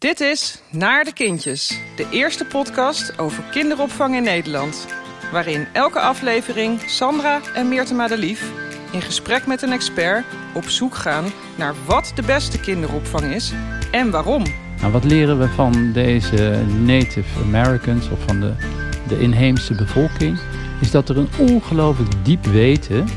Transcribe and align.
Dit 0.00 0.20
is 0.20 0.62
Naar 0.70 1.04
de 1.04 1.12
Kindjes, 1.12 1.78
de 1.96 2.06
eerste 2.10 2.44
podcast 2.44 3.18
over 3.18 3.42
kinderopvang 3.50 4.14
in 4.16 4.22
Nederland. 4.22 4.86
Waarin 5.32 5.66
elke 5.72 6.00
aflevering 6.00 6.80
Sandra 6.86 7.40
en 7.54 7.68
Meerte 7.68 7.94
Madelief 7.94 8.50
in 8.92 9.02
gesprek 9.02 9.46
met 9.46 9.62
een 9.62 9.72
expert 9.72 10.24
op 10.54 10.64
zoek 10.64 10.94
gaan 10.94 11.24
naar 11.58 11.74
wat 11.86 12.12
de 12.14 12.22
beste 12.22 12.60
kinderopvang 12.60 13.34
is 13.34 13.52
en 13.90 14.10
waarom. 14.10 14.42
Nou, 14.80 14.92
wat 14.92 15.04
leren 15.04 15.38
we 15.38 15.48
van 15.48 15.92
deze 15.92 16.62
Native 16.84 17.40
Americans 17.42 18.08
of 18.10 18.18
van 18.26 18.40
de, 18.40 18.52
de 19.08 19.20
inheemse 19.20 19.74
bevolking? 19.74 20.38
Is 20.80 20.90
dat 20.90 21.08
er 21.08 21.16
een 21.18 21.28
ongelooflijk 21.38 22.10
diep 22.22 22.46
weten 22.46 23.08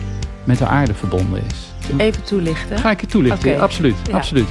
met 0.43 0.57
de 0.57 0.65
aarde 0.65 0.93
verbonden 0.93 1.43
is. 1.45 1.73
Even 1.97 2.23
toelichten. 2.23 2.77
Ga 2.77 2.91
ik 2.91 3.01
je 3.01 3.07
toelichten? 3.07 3.51
Oké. 3.51 3.61
Absoluut, 3.61 3.95
Ja. 4.07 4.15
absoluut. 4.15 4.47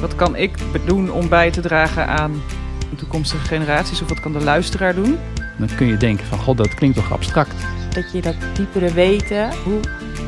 Wat 0.00 0.14
kan 0.14 0.36
ik 0.36 0.56
doen 0.86 1.10
om 1.10 1.28
bij 1.28 1.50
te 1.50 1.60
dragen 1.60 2.06
aan 2.06 2.42
de 2.90 2.96
toekomstige 2.96 3.46
generaties 3.46 4.02
of 4.02 4.08
wat 4.08 4.20
kan 4.20 4.32
de 4.32 4.44
luisteraar 4.44 4.94
doen? 4.94 5.18
Dan 5.58 5.68
kun 5.76 5.86
je 5.86 5.96
denken 5.96 6.26
van, 6.26 6.38
god, 6.38 6.56
dat 6.56 6.74
klinkt 6.74 6.96
toch 6.96 7.12
abstract. 7.12 7.54
Dat 7.94 8.12
je 8.12 8.22
dat 8.22 8.34
diepere 8.54 8.92
weten, 8.92 9.52
hoe 9.64 9.80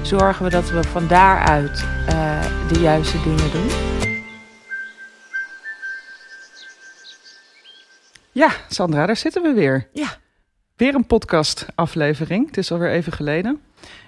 zorgen 0.03 0.45
we 0.45 0.51
dat 0.51 0.71
we 0.71 0.83
van 0.83 1.07
daaruit 1.09 1.87
eh, 2.07 2.43
de 2.73 2.81
juiste 2.81 3.23
dingen 3.23 3.51
doen? 3.51 3.67
Ja, 8.33 8.51
Sandra, 8.69 9.07
daar 9.07 9.17
zitten 9.17 9.43
we 9.43 9.53
weer. 9.53 9.89
Ja. 9.93 10.09
Weer 10.77 10.95
een 10.95 11.07
podcast-aflevering. 11.07 12.47
Het 12.47 12.57
is 12.57 12.73
alweer 12.73 12.91
even 12.91 13.13
geleden. 13.13 13.61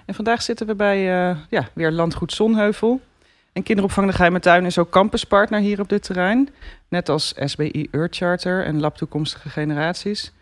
En 0.05 0.13
vandaag 0.13 0.41
zitten 0.41 0.67
we 0.67 0.75
bij 0.75 1.29
eh, 1.29 1.37
ja, 1.49 1.69
weer 1.73 1.91
Landgoed 1.91 2.33
Zonheuvel. 2.33 3.01
En 3.53 3.63
Kinderopvang 3.63 4.07
de 4.07 4.13
Geheime 4.13 4.39
Tuin 4.39 4.65
is 4.65 4.77
ook 4.77 4.89
campuspartner 4.89 5.59
hier 5.59 5.79
op 5.79 5.89
dit 5.89 6.03
terrein. 6.03 6.49
Net 6.87 7.09
als 7.09 7.33
SBI 7.37 7.87
Earth 7.91 8.15
Charter 8.15 8.65
en 8.65 8.79
Lab 8.79 8.97
Toekomstige 8.97 9.49
Generaties. 9.49 10.33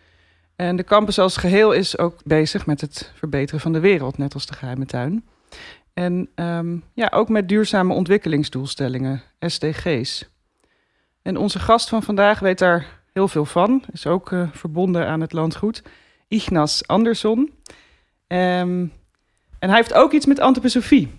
En 0.55 0.75
de 0.75 0.83
campus 0.83 1.19
als 1.19 1.37
geheel 1.37 1.71
is 1.71 1.97
ook 1.97 2.15
bezig 2.23 2.65
met 2.65 2.81
het 2.81 3.11
verbeteren 3.15 3.59
van 3.59 3.73
de 3.73 3.79
wereld, 3.79 4.17
net 4.17 4.33
als 4.33 4.45
de 4.45 4.53
Geheime 4.53 4.85
Tuin. 4.85 5.25
En 5.93 6.29
ehm, 6.35 6.77
ja, 6.93 7.07
ook 7.13 7.29
met 7.29 7.49
duurzame 7.49 7.93
ontwikkelingsdoelstellingen, 7.93 9.21
SDG's. 9.39 10.29
En 11.21 11.37
onze 11.37 11.59
gast 11.59 11.89
van 11.89 12.03
vandaag 12.03 12.39
weet 12.39 12.59
daar 12.59 12.85
heel 13.13 13.27
veel 13.27 13.45
van. 13.45 13.83
Is 13.91 14.07
ook 14.07 14.31
eh, 14.31 14.47
verbonden 14.51 15.07
aan 15.07 15.21
het 15.21 15.33
landgoed. 15.33 15.83
Ignas 16.27 16.87
Andersson. 16.87 17.53
Ehm, 18.27 18.85
en 19.59 19.69
hij 19.69 19.75
heeft 19.75 19.93
ook 19.93 20.11
iets 20.11 20.25
met 20.25 20.39
antroposofie. 20.39 21.11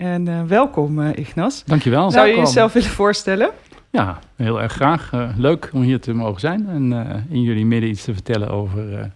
En 0.00 0.28
eh, 0.28 0.42
welkom, 0.42 1.00
eh, 1.00 1.18
Ignas. 1.18 1.64
Dankjewel. 1.64 2.10
Zou 2.10 2.26
je 2.26 2.32
welkom. 2.32 2.44
jezelf 2.44 2.72
willen 2.72 2.88
voorstellen? 2.90 3.50
Ja, 3.90 4.18
heel 4.36 4.62
erg 4.62 4.72
graag. 4.72 5.12
Eh, 5.12 5.28
leuk 5.36 5.70
om 5.72 5.82
hier 5.82 6.00
te 6.00 6.12
mogen 6.12 6.40
zijn 6.40 6.68
en 6.68 6.92
in 7.28 7.42
jullie 7.42 7.66
midden 7.66 7.90
iets 7.90 8.04
te 8.04 8.12
vertellen 8.12 8.48
over 8.48 9.12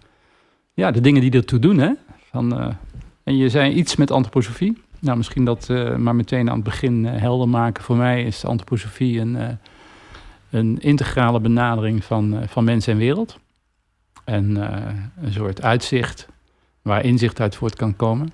ja, 0.74 0.90
de 0.90 1.00
dingen 1.00 1.20
die 1.20 1.30
ertoe 1.30 1.58
doen. 1.58 1.78
Hè? 1.78 1.90
Van, 2.30 2.76
en 3.24 3.36
je 3.36 3.48
zei 3.48 3.72
iets 3.72 3.96
met 3.96 4.10
antroposofie. 4.10 4.82
Nou, 5.00 5.16
misschien 5.16 5.44
dat 5.44 5.68
maar 5.96 6.14
meteen 6.14 6.48
aan 6.48 6.54
het 6.54 6.64
begin 6.64 7.04
helder 7.04 7.48
maken. 7.48 7.84
Voor 7.84 7.96
mij 7.96 8.24
is 8.24 8.44
antroposofie 8.44 9.20
een, 9.20 9.58
een 10.50 10.80
integrale 10.80 11.40
benadering 11.40 12.04
van, 12.04 12.42
van 12.46 12.64
mens 12.64 12.86
en 12.86 12.96
wereld. 12.96 13.38
En 14.24 14.56
een 15.22 15.32
soort 15.32 15.62
uitzicht 15.62 16.28
waar 16.82 17.04
inzicht 17.04 17.40
uit 17.40 17.56
voort 17.56 17.76
kan 17.76 17.96
komen. 17.96 18.32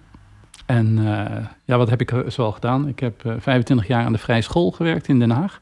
En 0.70 0.98
eh, 0.98 1.46
ja, 1.64 1.76
wat 1.76 1.90
heb 1.90 2.00
ik 2.00 2.12
zoal 2.26 2.52
gedaan? 2.52 2.88
Ik 2.88 2.98
heb 2.98 3.24
eh, 3.24 3.34
25 3.38 3.86
jaar 3.86 4.04
aan 4.04 4.12
de 4.12 4.18
Vrije 4.18 4.42
School 4.42 4.70
gewerkt 4.70 5.08
in 5.08 5.18
Den 5.18 5.30
Haag. 5.30 5.60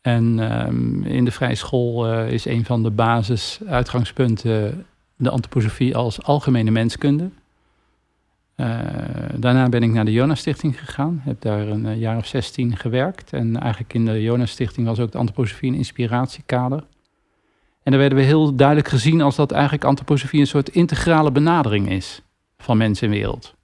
En 0.00 0.38
ehm, 0.38 1.02
in 1.02 1.24
de 1.24 1.30
Vrije 1.30 1.54
School 1.54 2.06
eh, 2.06 2.32
is 2.32 2.44
een 2.44 2.64
van 2.64 2.82
de 2.82 2.90
basisuitgangspunten 2.90 4.86
de 5.16 5.30
antroposofie 5.30 5.96
als 5.96 6.22
algemene 6.22 6.70
menskunde. 6.70 7.30
Eh, 8.54 8.78
daarna 9.36 9.68
ben 9.68 9.82
ik 9.82 9.90
naar 9.90 10.04
de 10.04 10.12
Jonas 10.12 10.38
Stichting 10.38 10.78
gegaan. 10.78 11.20
Heb 11.24 11.40
daar 11.40 11.68
een 11.68 11.86
eh, 11.86 12.00
jaar 12.00 12.16
of 12.16 12.26
16 12.26 12.76
gewerkt. 12.76 13.32
En 13.32 13.60
eigenlijk 13.60 13.94
in 13.94 14.04
de 14.04 14.22
Jonas 14.22 14.50
Stichting 14.50 14.86
was 14.86 15.00
ook 15.00 15.12
de 15.12 15.18
antroposofie 15.18 15.70
een 15.70 15.76
inspiratiekader. 15.76 16.84
En 17.82 17.90
daar 17.90 18.00
werden 18.00 18.18
we 18.18 18.24
heel 18.24 18.54
duidelijk 18.54 18.88
gezien 18.88 19.20
als 19.20 19.36
dat 19.36 19.52
eigenlijk 19.52 19.84
antroposofie 19.84 20.40
een 20.40 20.46
soort 20.46 20.68
integrale 20.68 21.32
benadering 21.32 21.90
is 21.90 22.22
van 22.58 22.76
mens 22.76 23.02
en 23.02 23.10
wereld. 23.10 23.54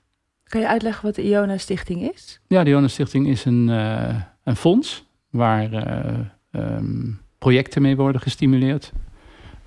Kan 0.49 0.61
je 0.61 0.69
uitleggen 0.69 1.05
wat 1.05 1.15
de 1.15 1.23
Iona 1.23 1.59
Stichting 1.59 2.13
is? 2.13 2.41
Ja, 2.47 2.65
de 2.65 2.71
Jonas 2.71 2.93
Stichting 2.93 3.27
is 3.27 3.45
een, 3.45 3.69
eh, 3.69 4.15
een 4.45 4.57
fonds 4.57 5.05
waar 5.31 5.73
eh, 5.73 6.15
ehm, 6.51 7.11
projecten 7.39 7.83
mee 7.83 7.97
worden 7.97 8.21
gestimuleerd. 8.21 8.93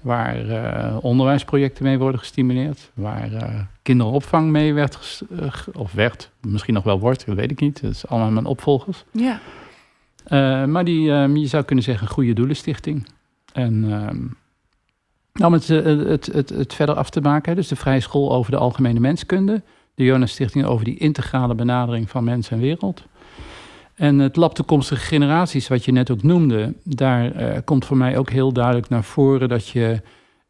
Waar 0.02 0.50
eh, 0.50 0.98
onderwijsprojecten 1.02 1.84
mee 1.84 1.98
worden 1.98 2.20
gestimuleerd. 2.20 2.92
Waar 2.94 3.68
kinderopvang 3.82 4.50
mee 4.50 4.74
werd, 4.74 5.22
of 5.74 5.92
werd, 5.92 6.32
misschien 6.42 6.74
nog 6.74 6.84
wel 6.84 7.00
wordt, 7.00 7.26
dat 7.26 7.36
weet 7.36 7.52
ik 7.52 7.60
niet. 7.60 7.82
Dat 7.82 7.92
is 7.92 8.08
allemaal 8.08 8.32
mijn 8.32 8.46
opvolgers. 8.46 9.06
Ja. 9.12 9.40
Maar 10.66 10.86
die, 10.86 11.12
ehm, 11.12 11.36
je 11.36 11.48
zou 11.48 11.64
kunnen 11.64 11.84
zeggen, 11.84 12.08
een 12.08 12.14
goede 12.14 12.34
doelenstichting. 12.34 13.08
En 13.54 13.92
ehm, 13.92 15.46
om 15.46 15.54
het, 15.54 15.68
het, 15.68 16.26
het, 16.26 16.50
het 16.50 16.74
verder 16.74 16.96
af 16.96 17.10
te 17.10 17.22
maken, 17.22 17.56
dus 17.56 17.68
de 17.68 17.76
Vrije 17.76 18.00
School 18.00 18.32
over 18.32 18.52
de 18.52 18.58
algemene 18.58 19.00
menskunde. 19.00 19.62
De 20.00 20.06
Jonas 20.06 20.32
Stichting 20.32 20.66
over 20.66 20.86
die 20.86 20.98
integrale 20.98 21.56
benadering 21.56 22.10
van 22.10 22.24
mens 22.24 22.50
en 22.50 22.60
wereld. 22.60 23.04
En 23.96 24.20
het 24.20 24.36
lab 24.36 24.56
toekomstige 24.56 25.02
generaties, 25.02 25.68
wat 25.68 25.86
je 25.86 25.92
net 25.92 26.12
ook 26.12 26.24
noemde, 26.24 26.74
daar 26.84 27.32
eh, 27.32 27.58
komt 27.66 27.86
voor 27.86 27.98
mij 27.98 28.18
ook 28.18 28.30
heel 28.30 28.52
duidelijk 28.54 28.90
naar 28.90 29.04
voren 29.04 29.50
dat 29.50 29.68
je 29.68 30.02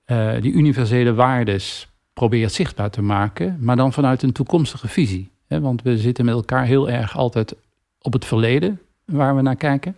eh, 0.06 0.42
die 0.42 0.52
universele 0.52 1.14
waardes 1.14 1.88
probeert 2.14 2.52
zichtbaar 2.52 2.90
te 2.90 3.02
maken, 3.02 3.58
maar 3.60 3.76
dan 3.76 3.94
vanuit 3.94 4.24
een 4.24 4.32
toekomstige 4.32 4.88
visie. 4.88 5.32
Want 5.48 5.82
we 5.82 5.98
zitten 5.98 6.26
met 6.26 6.34
elkaar 6.34 6.66
heel 6.66 6.90
erg 6.90 7.18
altijd 7.18 7.56
op 8.02 8.14
het 8.14 8.26
verleden 8.26 8.80
waar 9.06 9.36
we 9.36 9.42
naar 9.42 9.56
kijken. 9.56 9.96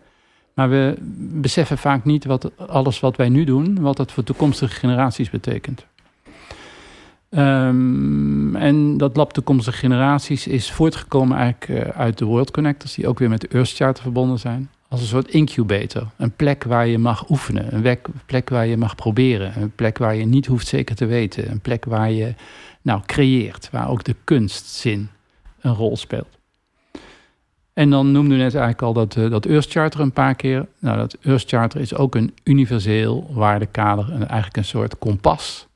Maar 0.53 0.69
we 0.69 0.95
beseffen 1.41 1.77
vaak 1.77 2.05
niet 2.05 2.25
wat 2.25 2.67
alles 2.67 2.99
wat 2.99 3.15
wij 3.15 3.29
nu 3.29 3.43
doen, 3.43 3.81
wat 3.81 3.97
dat 3.97 4.11
voor 4.11 4.23
toekomstige 4.23 4.75
generaties 4.75 5.29
betekent. 5.29 5.85
Ehm, 7.31 8.55
en 8.55 8.97
dat 8.97 9.15
lab 9.15 9.33
toekomstige 9.33 9.77
generaties 9.77 10.47
is 10.47 10.71
voortgekomen 10.71 11.37
eigenlijk 11.37 11.85
eh, 11.85 11.99
uit 11.99 12.17
de 12.17 12.25
World 12.25 12.51
Connectors, 12.51 12.93
die 12.93 13.07
ook 13.07 13.19
weer 13.19 13.29
met 13.29 13.41
de 13.41 13.47
Earth 13.47 13.75
Charter 13.75 14.03
verbonden 14.03 14.39
zijn. 14.39 14.69
Als 14.87 15.01
een 15.01 15.07
soort 15.07 15.27
incubator. 15.27 16.07
Een 16.17 16.35
plek 16.35 16.63
waar 16.63 16.87
je 16.87 16.97
mag 16.97 17.29
oefenen. 17.29 17.75
Een 17.75 17.97
plek 18.25 18.49
waar 18.49 18.67
je 18.67 18.77
mag 18.77 18.95
proberen. 18.95 19.61
Een 19.61 19.75
plek 19.75 19.97
waar 19.97 20.15
je 20.15 20.25
niet 20.25 20.45
hoeft 20.45 20.67
zeker 20.67 20.95
te 20.95 21.05
weten. 21.05 21.51
Een 21.51 21.59
plek 21.59 21.85
waar 21.85 22.11
je 22.11 22.33
nou, 22.81 23.01
creëert. 23.05 23.69
Waar 23.71 23.89
ook 23.89 24.03
de 24.03 24.15
kunstzin 24.23 25.09
een 25.61 25.73
rol 25.73 25.97
speelt. 25.97 26.37
En 27.73 27.89
dan 27.89 28.11
noemde 28.11 28.35
u 28.35 28.37
net 28.37 28.55
eigenlijk 28.55 28.81
al 28.81 28.93
dat, 28.93 29.15
eh, 29.15 29.29
dat 29.29 29.45
Earth 29.45 29.71
Charter 29.71 29.99
een 29.99 30.11
paar 30.11 30.35
keer. 30.35 30.67
Nou, 30.79 30.97
dat 30.97 31.17
Earth 31.21 31.49
Charter 31.49 31.81
is 31.81 31.95
ook 31.95 32.15
een 32.15 32.35
universeel 32.43 33.29
waardekader. 33.33 34.11
En 34.11 34.27
eigenlijk 34.27 34.57
een 34.57 34.65
soort 34.65 34.97
kompas. 34.97 35.67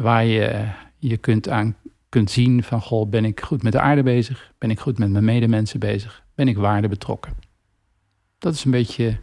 Waar 0.00 0.24
je 0.24 0.68
je 0.98 1.16
kunt 1.16 1.48
aan 1.48 1.76
kunt 2.08 2.30
zien 2.30 2.62
van... 2.62 2.80
Goh, 2.80 3.08
ben 3.08 3.24
ik 3.24 3.40
goed 3.40 3.62
met 3.62 3.72
de 3.72 3.80
aarde 3.80 4.02
bezig? 4.02 4.52
Ben 4.58 4.70
ik 4.70 4.80
goed 4.80 4.98
met 4.98 5.10
mijn 5.10 5.24
medemensen 5.24 5.80
bezig? 5.80 6.22
Ben 6.34 6.48
ik 6.48 6.56
waarde 6.56 6.88
betrokken? 6.88 7.32
Dat 8.38 8.54
is 8.54 8.64
een 8.64 8.70
beetje 8.70 9.16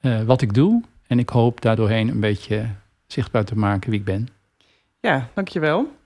eh, 0.00 0.22
wat 0.22 0.42
ik 0.42 0.54
doe. 0.54 0.82
En 1.06 1.18
ik 1.18 1.28
hoop 1.28 1.60
daardoorheen 1.60 2.08
een 2.08 2.20
beetje 2.20 2.66
zichtbaar 3.06 3.44
te 3.44 3.58
maken 3.58 3.90
wie 3.90 3.98
ik 3.98 4.04
ben. 4.04 4.28
Ja, 5.00 5.28
dankjewel. 5.34 5.96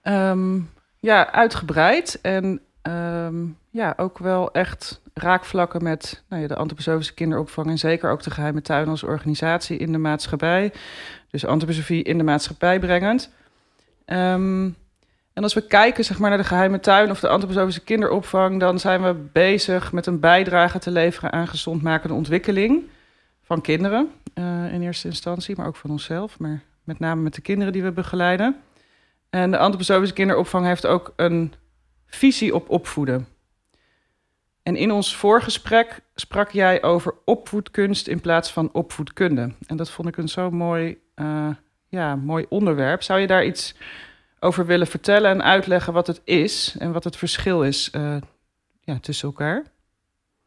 Ehm 0.00 0.58
ja, 1.02 1.32
uitgebreid 1.32 2.20
en 2.20 2.60
ehm, 2.82 3.46
ja, 3.70 3.94
ook 3.96 4.18
wel 4.18 4.52
echt 4.52 5.01
raakvlakken 5.14 5.82
met 5.82 6.22
nou 6.28 6.42
ja, 6.42 6.48
de 6.48 6.56
antroposofische 6.56 7.14
kinderopvang 7.14 7.66
en 7.66 7.78
zeker 7.78 8.10
ook 8.10 8.22
de 8.22 8.30
Geheime 8.30 8.62
Tuin 8.62 8.88
als 8.88 9.02
organisatie 9.02 9.78
in 9.78 9.92
de 9.92 9.98
maatschappij. 9.98 10.72
Dus 11.30 11.46
antroposofie 11.46 12.02
in 12.02 12.18
de 12.18 12.24
maatschappij 12.24 12.78
brengend. 12.78 13.30
Ehm, 14.04 14.70
en 15.32 15.42
als 15.42 15.54
we 15.54 15.66
kijken 15.66 16.04
zeg 16.04 16.18
maar, 16.18 16.28
naar 16.28 16.38
de 16.38 16.44
Geheime 16.44 16.80
Tuin 16.80 17.10
of 17.10 17.20
de 17.20 17.28
antroposofische 17.28 17.84
kinderopvang, 17.84 18.60
dan 18.60 18.78
zijn 18.78 19.02
we 19.02 19.14
bezig 19.32 19.92
met 19.92 20.06
een 20.06 20.20
bijdrage 20.20 20.78
te 20.78 20.90
leveren 20.90 21.32
aan 21.32 21.48
gezondmakende 21.48 22.14
ontwikkeling 22.14 22.82
van 23.42 23.60
kinderen 23.60 24.10
eh, 24.34 24.72
in 24.72 24.82
eerste 24.82 25.08
instantie, 25.08 25.56
maar 25.56 25.66
ook 25.66 25.76
van 25.76 25.90
onszelf, 25.90 26.38
maar 26.38 26.62
met 26.84 26.98
name 26.98 27.22
met 27.22 27.34
de 27.34 27.40
kinderen 27.40 27.72
die 27.72 27.82
we 27.82 27.92
begeleiden. 27.92 28.56
En 29.30 29.50
de 29.50 29.58
antroposofische 29.58 30.14
kinderopvang 30.14 30.66
heeft 30.66 30.86
ook 30.86 31.12
een 31.16 31.54
visie 32.06 32.54
op 32.54 32.70
opvoeden. 32.70 33.26
En 34.62 34.76
in 34.76 34.90
ons 34.90 35.16
voorgesprek 35.16 36.00
sprak 36.14 36.50
jij 36.50 36.82
over 36.82 37.14
opvoedkunst 37.24 38.06
in 38.06 38.20
plaats 38.20 38.50
van 38.50 38.68
opvoedkunde. 38.72 39.52
En 39.66 39.76
dat 39.76 39.90
vond 39.90 40.08
ik 40.08 40.16
een 40.16 40.28
zo 40.28 40.50
mooi, 40.50 40.98
eh, 41.14 41.48
ja, 41.88 42.16
mooi 42.16 42.46
onderwerp. 42.48 43.02
Zou 43.02 43.20
je 43.20 43.26
daar 43.26 43.44
iets 43.44 43.74
over 44.40 44.66
willen 44.66 44.86
vertellen 44.86 45.30
en 45.30 45.42
uitleggen 45.42 45.92
wat 45.92 46.06
het 46.06 46.20
is 46.24 46.76
en 46.78 46.92
wat 46.92 47.04
het 47.04 47.16
verschil 47.16 47.62
is 47.62 47.90
eh, 47.90 48.16
ja, 48.80 48.98
tussen 48.98 49.28
elkaar? 49.28 49.62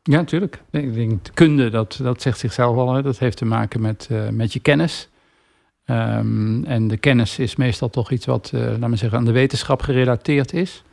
Ja, 0.02 0.18
natuurlijk. 0.18 0.62
Ik 0.72 0.94
denk, 0.94 1.26
de 1.26 1.32
kunde, 1.34 1.70
dat, 1.70 2.00
dat 2.02 2.22
zegt 2.22 2.40
zichzelf 2.40 2.78
al. 2.78 2.94
Hè. 2.94 3.02
Dat 3.02 3.20
heeft 3.20 3.38
te 3.38 3.46
maken 3.46 3.82
met, 3.82 4.08
uh, 4.12 4.30
met 4.30 4.54
je 4.54 4.60
kennis. 4.60 5.10
Um, 5.86 6.64
en 6.64 6.88
de 6.88 6.98
kennis 6.98 7.40
is 7.40 7.56
meestal 7.56 7.90
toch 7.90 8.12
iets 8.12 8.26
wat, 8.26 8.50
laten 8.54 8.90
we 8.90 8.96
zeggen, 8.96 9.18
aan 9.18 9.26
de 9.26 9.32
wetenschap 9.32 9.82
gerelateerd 9.82 10.54
is. 10.54 10.84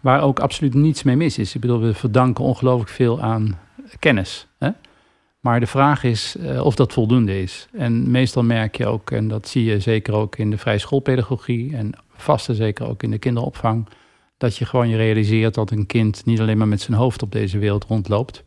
Waar 0.00 0.22
ook 0.22 0.40
absoluut 0.40 0.74
niets 0.74 1.02
mee 1.02 1.16
mis 1.16 1.38
is. 1.38 1.54
Ik 1.54 1.60
bedoel, 1.60 1.80
we 1.80 1.94
verdanken 1.94 2.44
ongelooflijk 2.44 2.90
veel 2.90 3.20
aan 3.20 3.58
kennis. 3.98 4.46
Hè? 4.58 4.70
Maar 5.40 5.60
de 5.60 5.66
vraag 5.66 6.04
is 6.04 6.36
uh, 6.38 6.64
of 6.64 6.74
dat 6.74 6.92
voldoende 6.92 7.42
is. 7.42 7.68
En 7.72 8.10
meestal 8.10 8.42
merk 8.42 8.76
je 8.76 8.86
ook, 8.86 9.10
en 9.10 9.28
dat 9.28 9.48
zie 9.48 9.64
je 9.64 9.80
zeker 9.80 10.14
ook 10.14 10.36
in 10.36 10.50
de 10.50 10.58
vrije 10.58 10.78
schoolpedagogie 10.78 11.76
en 11.76 11.92
vast 12.12 12.48
en 12.48 12.54
zeker 12.54 12.88
ook 12.88 13.02
in 13.02 13.10
de 13.10 13.18
kinderopvang, 13.18 13.88
dat 14.38 14.56
je 14.56 14.66
gewoon 14.66 14.88
je 14.88 14.96
realiseert 14.96 15.54
dat 15.54 15.70
een 15.70 15.86
kind 15.86 16.24
niet 16.24 16.40
alleen 16.40 16.58
maar 16.58 16.68
met 16.68 16.80
zijn 16.80 16.96
hoofd 16.96 17.22
op 17.22 17.32
deze 17.32 17.58
wereld 17.58 17.84
rondloopt, 17.84 18.44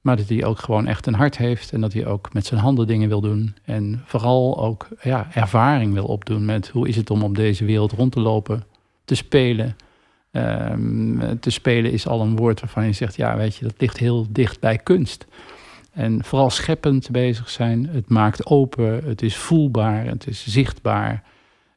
maar 0.00 0.16
dat 0.16 0.28
hij 0.28 0.44
ook 0.44 0.58
gewoon 0.58 0.86
echt 0.86 1.06
een 1.06 1.14
hart 1.14 1.36
heeft 1.36 1.72
en 1.72 1.80
dat 1.80 1.92
hij 1.92 2.06
ook 2.06 2.32
met 2.32 2.46
zijn 2.46 2.60
handen 2.60 2.86
dingen 2.86 3.08
wil 3.08 3.20
doen. 3.20 3.54
En 3.64 4.02
vooral 4.04 4.58
ook 4.62 4.88
ja, 5.02 5.28
ervaring 5.34 5.92
wil 5.92 6.04
opdoen 6.04 6.44
met 6.44 6.68
hoe 6.68 6.88
is 6.88 6.96
het 6.96 7.10
om 7.10 7.22
op 7.22 7.34
deze 7.34 7.64
wereld 7.64 7.92
rond 7.92 8.12
te 8.12 8.20
lopen, 8.20 8.64
te 9.04 9.14
spelen. 9.14 9.76
Um, 10.36 11.40
te 11.40 11.50
spelen 11.50 11.92
is 11.92 12.06
al 12.06 12.20
een 12.20 12.36
woord 12.36 12.60
waarvan 12.60 12.86
je 12.86 12.92
zegt, 12.92 13.16
ja 13.16 13.36
weet 13.36 13.56
je, 13.56 13.64
dat 13.64 13.74
ligt 13.78 13.96
heel 13.96 14.26
dicht 14.30 14.60
bij 14.60 14.78
kunst. 14.78 15.26
En 15.92 16.24
vooral 16.24 16.50
scheppend 16.50 17.10
bezig 17.10 17.50
zijn. 17.50 17.86
Het 17.86 18.08
maakt 18.08 18.46
open, 18.46 19.04
het 19.04 19.22
is 19.22 19.36
voelbaar, 19.36 20.06
het 20.06 20.26
is 20.26 20.46
zichtbaar. 20.46 21.22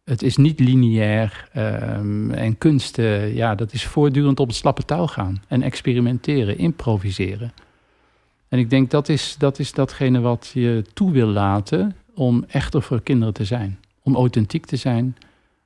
Het 0.03 0.21
is 0.21 0.37
niet 0.37 0.59
lineair. 0.59 1.49
Um, 1.57 2.31
en 2.31 2.57
kunst, 2.57 2.97
ja, 3.33 3.55
dat 3.55 3.73
is 3.73 3.85
voortdurend 3.85 4.39
op 4.39 4.47
het 4.47 4.55
slappe 4.55 4.83
touw 4.83 5.07
gaan. 5.07 5.41
En 5.47 5.61
experimenteren, 5.61 6.57
improviseren. 6.57 7.53
En 8.49 8.59
ik 8.59 8.69
denk 8.69 8.91
dat 8.91 9.09
is, 9.09 9.35
dat 9.37 9.59
is 9.59 9.71
datgene 9.71 10.19
wat 10.19 10.51
je 10.53 10.83
toe 10.93 11.11
wil 11.11 11.27
laten 11.27 11.95
om 12.13 12.45
echter 12.47 12.81
voor 12.81 13.01
kinderen 13.01 13.33
te 13.33 13.45
zijn. 13.45 13.79
Om 14.03 14.15
authentiek 14.15 14.65
te 14.65 14.75
zijn, 14.75 15.15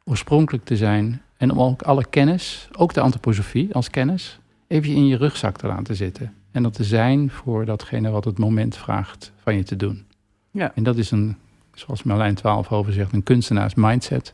oorspronkelijk 0.06 0.66
te 0.66 0.76
zijn. 0.76 1.22
En 1.42 1.52
om 1.52 1.62
ook 1.62 1.82
alle 1.82 2.06
kennis, 2.10 2.68
ook 2.78 2.94
de 2.94 3.02
antroposofie 3.02 3.74
als 3.74 3.90
kennis, 3.90 4.40
even 4.68 4.90
in 4.90 5.08
je 5.08 5.18
rugzak 5.18 5.58
te 5.58 5.68
laten 5.68 5.96
zitten. 5.96 6.34
En 6.52 6.64
dat 6.64 6.74
te 6.74 6.84
zijn 6.84 7.30
voor 7.30 7.66
datgene 7.66 8.10
wat 8.10 8.26
het 8.26 8.38
moment 8.38 8.78
vraagt 8.78 9.32
van 9.38 9.56
je 9.56 9.64
te 9.64 9.76
doen. 9.76 10.06
Ja. 10.52 10.72
En 10.76 10.84
dat 10.84 10.98
is 10.98 11.12
een, 11.12 11.38
zoals 11.74 12.04
Marlijn 12.04 12.44
over 12.70 12.94
zegt, 12.94 13.14
een 13.14 13.24
kunstenaars 13.24 13.74
mindset. 13.74 14.34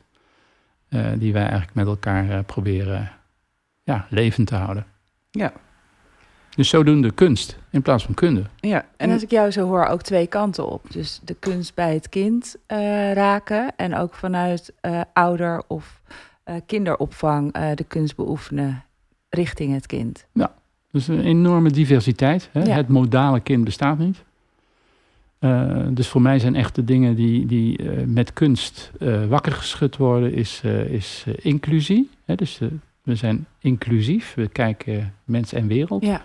Uh, 0.90 1.06
die 1.18 1.34
wij 1.34 1.42
eigenlijk 1.42 1.74
met 1.74 1.88
elkaar 1.88 2.30
uh, 2.30 2.40
proberen 2.46 3.12
ja, 3.84 4.08
levend 4.10 4.48
te 4.48 4.56
houden. 4.56 4.86
Ja. 5.32 5.54
Dus 6.56 6.70
zodoende 6.70 7.12
kunst 7.12 7.58
in 7.70 7.82
plaats 7.82 8.04
van 8.04 8.14
kunde. 8.14 8.44
Ja, 8.60 8.86
en 8.98 9.12
als 9.12 9.24
ik 9.24 9.32
jou 9.32 9.52
zo 9.52 9.68
hoor, 9.68 9.86
ook 9.86 10.02
twee 10.02 10.28
kanten 10.28 10.68
op. 10.68 10.92
Dus 10.92 11.20
de 11.24 11.34
kunst 11.34 11.76
bij 11.76 11.94
het 11.94 12.10
kind 12.10 12.56
uh, 12.68 13.14
raken 13.14 13.76
en 13.76 13.96
ook 13.96 14.14
vanuit 14.14 14.74
ouder 15.14 15.64
of 15.68 16.02
kinderopvang 16.66 17.54
de 17.76 17.86
kunst 17.88 18.16
beoefenen 18.16 18.84
richting 19.30 19.74
het 19.74 19.86
kind. 19.86 20.26
Ja, 20.32 20.54
dus 20.92 21.08
een 21.08 21.24
enorme 21.24 21.72
diversiteit. 21.72 22.50
Hè? 22.52 22.62
Het 22.62 22.88
modale 22.88 23.40
kind 23.40 23.64
bestaat 23.64 23.98
niet. 23.98 24.26
Uh, 25.40 25.88
dus 25.90 26.08
voor 26.08 26.22
mij 26.22 26.40
zijn 26.40 26.56
echt 26.56 26.76
de 26.76 26.84
dingen 26.84 27.16
die, 27.16 27.46
die 27.46 27.82
uh, 27.82 28.04
met 28.06 28.34
kunst 28.34 28.92
uh, 29.00 29.26
wakker 29.26 29.52
geschud 29.52 29.98
worden, 29.98 30.34
is, 30.34 30.62
is 30.90 31.26
inclusie. 31.42 32.10
Hè? 32.26 32.36
Dus 32.36 32.60
we 33.04 33.16
zijn 33.16 33.46
inclusief. 33.60 34.34
We 34.34 34.48
kijken 34.48 35.14
mens 35.24 35.54
en 35.54 35.68
wereld. 35.68 36.04
Ja. 36.06 36.22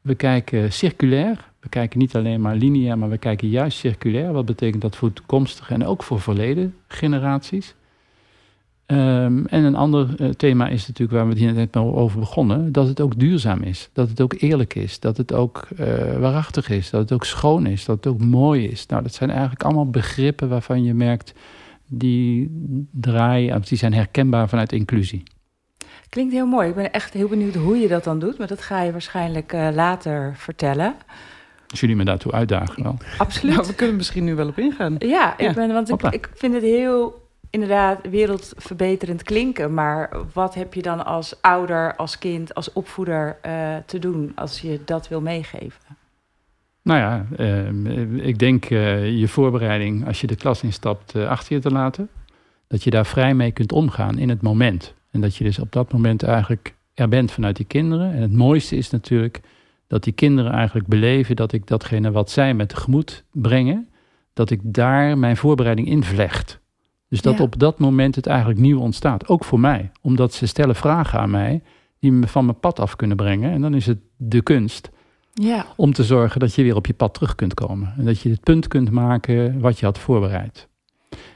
We 0.00 0.14
kijken 0.14 0.72
circulair. 0.72 1.48
We 1.60 1.68
kijken 1.68 1.98
niet 1.98 2.16
alleen 2.16 2.40
maar 2.40 2.56
lineair, 2.56 2.98
maar 2.98 3.08
we 3.08 3.18
kijken 3.18 3.48
juist 3.48 3.78
circulair. 3.78 4.32
Wat 4.32 4.46
betekent 4.46 4.82
dat 4.82 4.96
voor 4.96 5.12
toekomstige 5.12 5.74
en 5.74 5.84
ook 5.84 6.02
voor 6.02 6.20
verleden 6.20 6.74
generaties? 6.86 7.74
Um, 8.92 9.46
en 9.46 9.64
een 9.64 9.76
ander 9.76 10.08
uh, 10.18 10.28
thema 10.28 10.68
is 10.68 10.86
natuurlijk 10.86 11.18
waar 11.18 11.24
we 11.24 11.30
het 11.30 11.38
hier 11.38 11.52
net 11.52 11.76
over 11.76 12.18
begonnen, 12.18 12.72
dat 12.72 12.86
het 12.86 13.00
ook 13.00 13.18
duurzaam 13.18 13.62
is, 13.62 13.88
dat 13.92 14.08
het 14.08 14.20
ook 14.20 14.34
eerlijk 14.38 14.74
is, 14.74 15.00
dat 15.00 15.16
het 15.16 15.32
ook 15.32 15.68
uh, 15.80 15.86
waarachtig 16.18 16.70
is, 16.70 16.90
dat 16.90 17.00
het 17.00 17.12
ook 17.12 17.24
schoon 17.24 17.66
is, 17.66 17.84
dat 17.84 17.96
het 17.96 18.06
ook 18.06 18.20
mooi 18.20 18.68
is. 18.68 18.86
Nou, 18.86 19.02
dat 19.02 19.14
zijn 19.14 19.30
eigenlijk 19.30 19.62
allemaal 19.62 19.90
begrippen 19.90 20.48
waarvan 20.48 20.84
je 20.84 20.94
merkt, 20.94 21.34
die 21.86 22.50
draaien, 22.90 23.62
die 23.62 23.78
zijn 23.78 23.94
herkenbaar 23.94 24.48
vanuit 24.48 24.72
inclusie. 24.72 25.22
Klinkt 26.08 26.32
heel 26.32 26.46
mooi. 26.46 26.68
Ik 26.68 26.74
ben 26.74 26.92
echt 26.92 27.12
heel 27.12 27.28
benieuwd 27.28 27.54
hoe 27.54 27.76
je 27.76 27.88
dat 27.88 28.04
dan 28.04 28.18
doet, 28.18 28.38
maar 28.38 28.46
dat 28.46 28.62
ga 28.62 28.82
je 28.82 28.92
waarschijnlijk 28.92 29.52
uh, 29.52 29.68
later 29.74 30.34
vertellen. 30.36 30.94
Als 31.68 31.80
jullie 31.80 31.96
me 31.96 32.04
daartoe 32.04 32.32
uitdagen 32.32 32.82
wel. 32.82 32.96
Absoluut. 33.18 33.54
Nou, 33.54 33.66
we 33.66 33.74
kunnen 33.74 33.96
misschien 33.96 34.24
nu 34.24 34.34
wel 34.34 34.48
op 34.48 34.58
ingaan. 34.58 34.96
Ja, 34.98 35.38
ik 35.38 35.54
ben, 35.54 35.72
want 35.72 35.88
ik, 35.88 36.02
ik 36.02 36.30
vind 36.34 36.54
het 36.54 36.62
heel 36.62 37.19
inderdaad 37.50 38.08
wereldverbeterend 38.10 39.22
klinken. 39.22 39.74
Maar 39.74 40.16
wat 40.32 40.54
heb 40.54 40.74
je 40.74 40.82
dan 40.82 41.04
als 41.04 41.42
ouder, 41.42 41.96
als 41.96 42.18
kind, 42.18 42.54
als 42.54 42.72
opvoeder 42.72 43.38
uh, 43.46 43.76
te 43.86 43.98
doen 43.98 44.32
als 44.34 44.60
je 44.60 44.80
dat 44.84 45.08
wil 45.08 45.20
meegeven? 45.20 45.80
Nou 46.82 46.98
ja, 46.98 47.26
uh, 47.38 48.26
ik 48.26 48.38
denk 48.38 48.70
uh, 48.70 49.18
je 49.18 49.28
voorbereiding 49.28 50.06
als 50.06 50.20
je 50.20 50.26
de 50.26 50.36
klas 50.36 50.62
instapt 50.62 51.16
achter 51.16 51.54
je 51.54 51.60
te 51.60 51.70
laten. 51.70 52.08
Dat 52.66 52.84
je 52.84 52.90
daar 52.90 53.06
vrij 53.06 53.34
mee 53.34 53.52
kunt 53.52 53.72
omgaan 53.72 54.18
in 54.18 54.28
het 54.28 54.42
moment. 54.42 54.94
En 55.10 55.20
dat 55.20 55.36
je 55.36 55.44
dus 55.44 55.58
op 55.58 55.72
dat 55.72 55.92
moment 55.92 56.22
eigenlijk 56.22 56.74
er 56.94 57.08
bent 57.08 57.32
vanuit 57.32 57.56
die 57.56 57.66
kinderen. 57.66 58.12
En 58.12 58.22
het 58.22 58.32
mooiste 58.32 58.76
is 58.76 58.90
natuurlijk 58.90 59.40
dat 59.86 60.04
die 60.04 60.12
kinderen 60.12 60.52
eigenlijk 60.52 60.86
beleven 60.86 61.36
dat 61.36 61.52
ik 61.52 61.66
datgene 61.66 62.10
wat 62.10 62.30
zij 62.30 62.54
met 62.54 62.68
tegemoet 62.68 63.24
brengen, 63.32 63.88
dat 64.32 64.50
ik 64.50 64.60
daar 64.62 65.18
mijn 65.18 65.36
voorbereiding 65.36 65.88
in 65.88 66.04
vlecht. 66.04 66.60
Dus 67.10 67.22
dat 67.22 67.40
op 67.40 67.58
dat 67.58 67.78
moment 67.78 68.14
het 68.14 68.26
eigenlijk 68.26 68.60
nieuw 68.60 68.80
ontstaat. 68.80 69.28
Ook 69.28 69.44
voor 69.44 69.60
mij. 69.60 69.90
Omdat 70.00 70.34
ze 70.34 70.46
stellen 70.46 70.74
vragen 70.74 71.20
aan 71.20 71.30
mij 71.30 71.62
die 71.98 72.12
me 72.12 72.26
van 72.26 72.44
mijn 72.44 72.60
pad 72.60 72.80
af 72.80 72.96
kunnen 72.96 73.16
brengen. 73.16 73.50
En 73.50 73.60
dan 73.60 73.74
is 73.74 73.86
het 73.86 73.98
de 74.16 74.42
kunst 74.42 74.90
ja. 75.32 75.66
om 75.76 75.92
te 75.92 76.04
zorgen 76.04 76.40
dat 76.40 76.54
je 76.54 76.62
weer 76.62 76.76
op 76.76 76.86
je 76.86 76.94
pad 76.94 77.14
terug 77.14 77.34
kunt 77.34 77.54
komen. 77.54 77.94
En 77.98 78.04
dat 78.04 78.20
je 78.20 78.30
het 78.30 78.40
punt 78.40 78.68
kunt 78.68 78.90
maken 78.90 79.60
wat 79.60 79.78
je 79.78 79.86
had 79.86 79.98
voorbereid. 79.98 80.68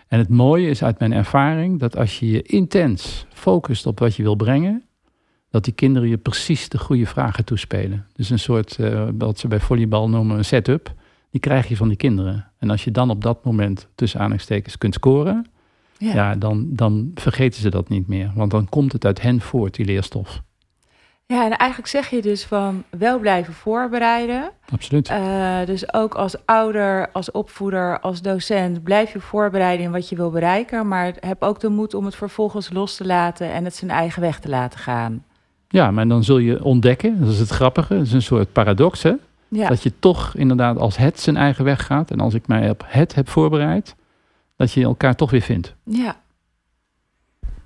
En 0.08 0.18
het 0.18 0.28
mooie 0.28 0.68
is 0.68 0.82
uit 0.82 0.98
mijn 0.98 1.12
ervaring 1.12 1.80
dat 1.80 1.96
als 1.96 2.18
je 2.18 2.30
je 2.30 2.42
intens 2.42 3.26
focust 3.32 3.86
op 3.86 3.98
wat 3.98 4.14
je 4.16 4.22
wil 4.22 4.34
brengen, 4.34 4.84
dat 5.50 5.64
die 5.64 5.72
kinderen 5.72 6.08
je 6.08 6.18
precies 6.18 6.68
de 6.68 6.78
goede 6.78 7.06
vragen 7.06 7.44
toespelen. 7.44 8.06
Dus 8.12 8.30
een 8.30 8.38
soort, 8.38 8.78
uh, 8.80 9.08
wat 9.18 9.38
ze 9.38 9.48
bij 9.48 9.60
volleybal 9.60 10.08
noemen, 10.08 10.38
een 10.38 10.44
setup. 10.44 10.94
Die 11.30 11.40
krijg 11.40 11.68
je 11.68 11.76
van 11.76 11.88
die 11.88 11.96
kinderen. 11.96 12.50
En 12.58 12.70
als 12.70 12.84
je 12.84 12.90
dan 12.90 13.10
op 13.10 13.22
dat 13.22 13.44
moment 13.44 13.88
tussen 13.94 14.18
aanhalingstekens 14.18 14.78
kunt 14.78 14.94
scoren, 14.94 15.46
ja, 15.98 16.14
ja 16.14 16.34
dan, 16.34 16.66
dan 16.70 17.10
vergeten 17.14 17.60
ze 17.60 17.70
dat 17.70 17.88
niet 17.88 18.08
meer. 18.08 18.32
Want 18.34 18.50
dan 18.50 18.68
komt 18.68 18.92
het 18.92 19.04
uit 19.04 19.22
hen 19.22 19.40
voort, 19.40 19.74
die 19.74 19.86
leerstof. 19.86 20.42
Ja, 21.26 21.44
en 21.44 21.56
eigenlijk 21.56 21.90
zeg 21.90 22.10
je 22.10 22.22
dus 22.22 22.44
van 22.44 22.84
wel 22.90 23.18
blijven 23.18 23.52
voorbereiden. 23.52 24.50
Absoluut. 24.70 25.10
Uh, 25.10 25.64
dus 25.66 25.92
ook 25.94 26.14
als 26.14 26.36
ouder, 26.44 27.08
als 27.12 27.30
opvoeder, 27.30 28.00
als 28.00 28.22
docent, 28.22 28.82
blijf 28.82 29.12
je 29.12 29.20
voorbereiden 29.20 29.86
in 29.86 29.92
wat 29.92 30.08
je 30.08 30.16
wil 30.16 30.30
bereiken. 30.30 30.88
Maar 30.88 31.14
heb 31.20 31.42
ook 31.42 31.60
de 31.60 31.68
moed 31.68 31.94
om 31.94 32.04
het 32.04 32.16
vervolgens 32.16 32.70
los 32.72 32.96
te 32.96 33.06
laten 33.06 33.52
en 33.52 33.64
het 33.64 33.74
zijn 33.74 33.90
eigen 33.90 34.22
weg 34.22 34.38
te 34.38 34.48
laten 34.48 34.78
gaan. 34.78 35.24
Ja, 35.68 35.90
maar 35.90 36.08
dan 36.08 36.24
zul 36.24 36.38
je 36.38 36.64
ontdekken, 36.64 37.20
dat 37.20 37.28
is 37.28 37.38
het 37.38 37.48
grappige, 37.48 37.94
dat 37.94 38.06
is 38.06 38.12
een 38.12 38.22
soort 38.22 38.52
paradox, 38.52 39.02
hè? 39.02 39.12
Ja. 39.48 39.68
Dat 39.68 39.82
je 39.82 39.92
toch 39.98 40.34
inderdaad 40.36 40.78
als 40.78 40.96
het 40.96 41.20
zijn 41.20 41.36
eigen 41.36 41.64
weg 41.64 41.86
gaat. 41.86 42.10
En 42.10 42.20
als 42.20 42.34
ik 42.34 42.46
mij 42.46 42.70
op 42.70 42.84
het 42.86 43.14
heb 43.14 43.28
voorbereid, 43.28 43.94
dat 44.56 44.72
je 44.72 44.82
elkaar 44.82 45.14
toch 45.14 45.30
weer 45.30 45.40
vindt. 45.40 45.74
Ja. 45.84 46.22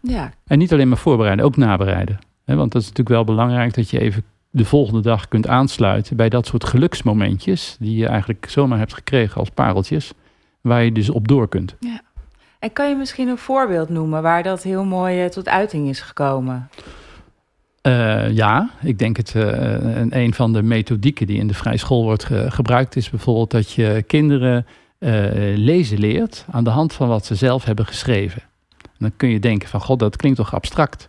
Ja. 0.01 0.33
En 0.47 0.59
niet 0.59 0.73
alleen 0.73 0.89
maar 0.89 0.99
voorbereiden, 0.99 1.45
ook 1.45 1.57
nabereiden. 1.57 2.19
want 2.45 2.73
dat 2.73 2.83
is 2.83 2.89
natuurlijk 2.89 3.17
wel 3.17 3.25
belangrijk 3.25 3.75
dat 3.75 3.91
je 3.91 4.01
even 4.01 4.25
de 4.51 4.65
volgende 4.65 5.01
dag 5.01 5.29
kunt 5.29 5.47
aansluiten 5.47 6.17
bij 6.17 6.29
dat 6.29 6.47
soort 6.47 6.65
geluksmomentjes 6.65 7.77
die 7.81 7.97
je 7.97 8.07
eigenlijk 8.07 8.47
zomaar 8.49 8.79
hebt 8.79 8.95
gekregen 8.95 9.37
als 9.37 9.51
pareltjes, 9.51 10.13
waar 10.61 10.85
je 10.85 10.93
dus 10.93 11.11
op 11.11 11.29
door 11.29 11.49
kunt. 11.49 11.77
Ja. 11.81 12.01
En 12.59 12.73
kan 12.73 12.89
je 12.89 12.97
misschien 12.97 13.29
een 13.29 13.39
voorbeeld 13.39 13.89
noemen 13.89 14.23
waar 14.23 14.43
dat 14.43 14.63
heel 14.63 14.85
mooi 14.85 15.25
eh, 15.25 15.29
tot 15.29 15.49
uiting 15.49 15.89
is 15.89 16.01
gekomen? 16.01 16.69
Uh, 17.83 18.31
ja, 18.31 18.71
ik 18.83 18.99
denk 18.99 19.17
het. 19.17 19.35
Uh, 19.35 20.11
een 20.11 20.35
van 20.35 20.53
de 20.53 20.63
methodieken 20.63 21.27
die 21.27 21.39
in 21.39 21.47
de 21.47 21.55
vrije 21.55 21.77
school 21.77 22.03
wordt 22.03 22.25
ge 22.25 22.51
gebruikt 22.51 22.97
is 22.97 23.11
bijvoorbeeld 23.11 23.51
dat 23.51 23.73
je 23.73 24.05
kinderen 24.07 24.67
lezen 25.55 25.99
leert 25.99 26.45
aan 26.51 26.65
de 26.65 26.71
hand 26.71 26.93
van 26.93 27.09
wat 27.09 27.27
ze 27.27 27.35
zelf 27.35 27.65
hebben 27.65 27.87
geschreven. 27.87 28.43
En 28.83 28.99
dan 28.99 29.13
kun 29.17 29.29
je 29.29 29.39
denken 29.39 29.69
van, 29.69 29.81
god, 29.81 29.99
dat 29.99 30.17
klinkt 30.17 30.39
toch 30.39 30.55
abstract? 30.55 31.09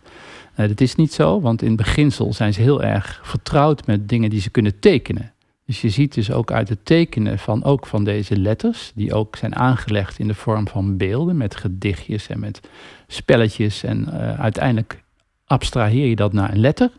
Dat 0.54 0.80
is 0.80 0.94
niet 0.94 1.12
zo, 1.12 1.40
want 1.40 1.62
in 1.62 1.76
beginsel 1.76 2.32
zijn 2.32 2.52
ze 2.52 2.60
heel 2.60 2.82
erg 2.82 3.20
vertrouwd 3.22 3.86
met 3.86 4.08
dingen 4.08 4.30
die 4.30 4.40
ze 4.40 4.50
kunnen 4.50 4.78
tekenen. 4.78 5.32
Dus 5.66 5.80
je 5.80 5.88
ziet 5.88 6.14
dus 6.14 6.30
ook 6.30 6.52
uit 6.52 6.68
het 6.68 6.84
tekenen 6.84 7.38
van, 7.38 7.64
ook 7.64 7.86
van 7.86 8.04
deze 8.04 8.36
letters, 8.36 8.92
die 8.94 9.14
ook 9.14 9.36
zijn 9.36 9.56
aangelegd 9.56 10.18
in 10.18 10.26
de 10.26 10.34
vorm 10.34 10.68
van 10.68 10.96
beelden, 10.96 11.36
met 11.36 11.56
gedichtjes 11.56 12.26
en 12.26 12.40
met 12.40 12.60
spelletjes. 13.06 13.82
En 13.82 14.06
uh, 14.08 14.40
uiteindelijk 14.40 15.02
abstraheer 15.46 16.06
je 16.06 16.16
dat 16.16 16.32
naar 16.32 16.52
een 16.52 16.60
letter. 16.60 16.90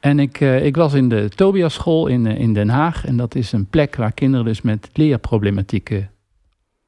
En 0.00 0.18
ik, 0.18 0.40
uh, 0.40 0.64
ik 0.64 0.76
was 0.76 0.94
in 0.94 1.08
de 1.08 1.28
Tobias 1.28 1.74
school 1.74 2.06
in, 2.06 2.24
uh, 2.24 2.38
in 2.38 2.52
Den 2.52 2.68
Haag. 2.68 3.06
En 3.06 3.16
dat 3.16 3.34
is 3.34 3.52
een 3.52 3.66
plek 3.66 3.96
waar 3.96 4.12
kinderen 4.12 4.46
dus 4.46 4.62
met 4.62 4.88
leerproblematieken 4.92 6.10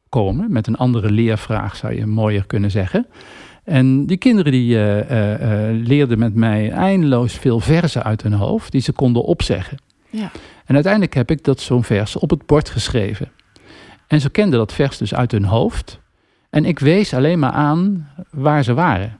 komen. 0.08 0.52
Met 0.52 0.66
een 0.66 0.76
andere 0.76 1.10
leervraag 1.10 1.76
zou 1.76 1.94
je 1.94 2.06
mooier 2.06 2.46
kunnen 2.46 2.70
zeggen. 2.70 3.06
En 3.64 4.06
die 4.06 4.16
kinderen 4.16 4.52
die 4.52 4.74
uh, 4.74 5.00
leerden 5.86 6.18
met 6.18 6.34
mij 6.34 6.70
eindeloos 6.70 7.32
veel 7.32 7.60
versen 7.60 8.02
uit 8.02 8.22
hun 8.22 8.32
hoofd. 8.32 8.72
Die 8.72 8.80
ze 8.80 8.92
konden 8.92 9.24
opzeggen. 9.24 9.78
Ja. 10.10 10.30
En 10.64 10.74
uiteindelijk 10.74 11.14
heb 11.14 11.30
ik 11.30 11.44
dat 11.44 11.60
zo'n 11.60 11.84
vers 11.84 12.16
op 12.16 12.30
het 12.30 12.46
bord 12.46 12.70
geschreven. 12.70 13.30
En 14.06 14.20
ze 14.20 14.30
kenden 14.30 14.58
dat 14.58 14.72
vers 14.72 14.98
dus 14.98 15.14
uit 15.14 15.32
hun 15.32 15.44
hoofd. 15.44 16.00
En 16.50 16.64
ik 16.64 16.78
wees 16.78 17.14
alleen 17.14 17.38
maar 17.38 17.52
aan 17.52 18.08
waar 18.30 18.64
ze 18.64 18.74
waren. 18.74 19.16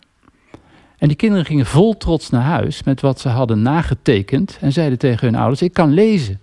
En 1.02 1.08
die 1.08 1.16
kinderen 1.16 1.44
gingen 1.44 1.66
vol 1.66 1.96
trots 1.96 2.30
naar 2.30 2.42
huis 2.42 2.82
met 2.82 3.00
wat 3.00 3.20
ze 3.20 3.28
hadden 3.28 3.62
nagetekend 3.62 4.58
en 4.60 4.72
zeiden 4.72 4.98
tegen 4.98 5.26
hun 5.26 5.40
ouders: 5.40 5.62
Ik 5.62 5.72
kan 5.72 5.92
lezen. 5.92 6.40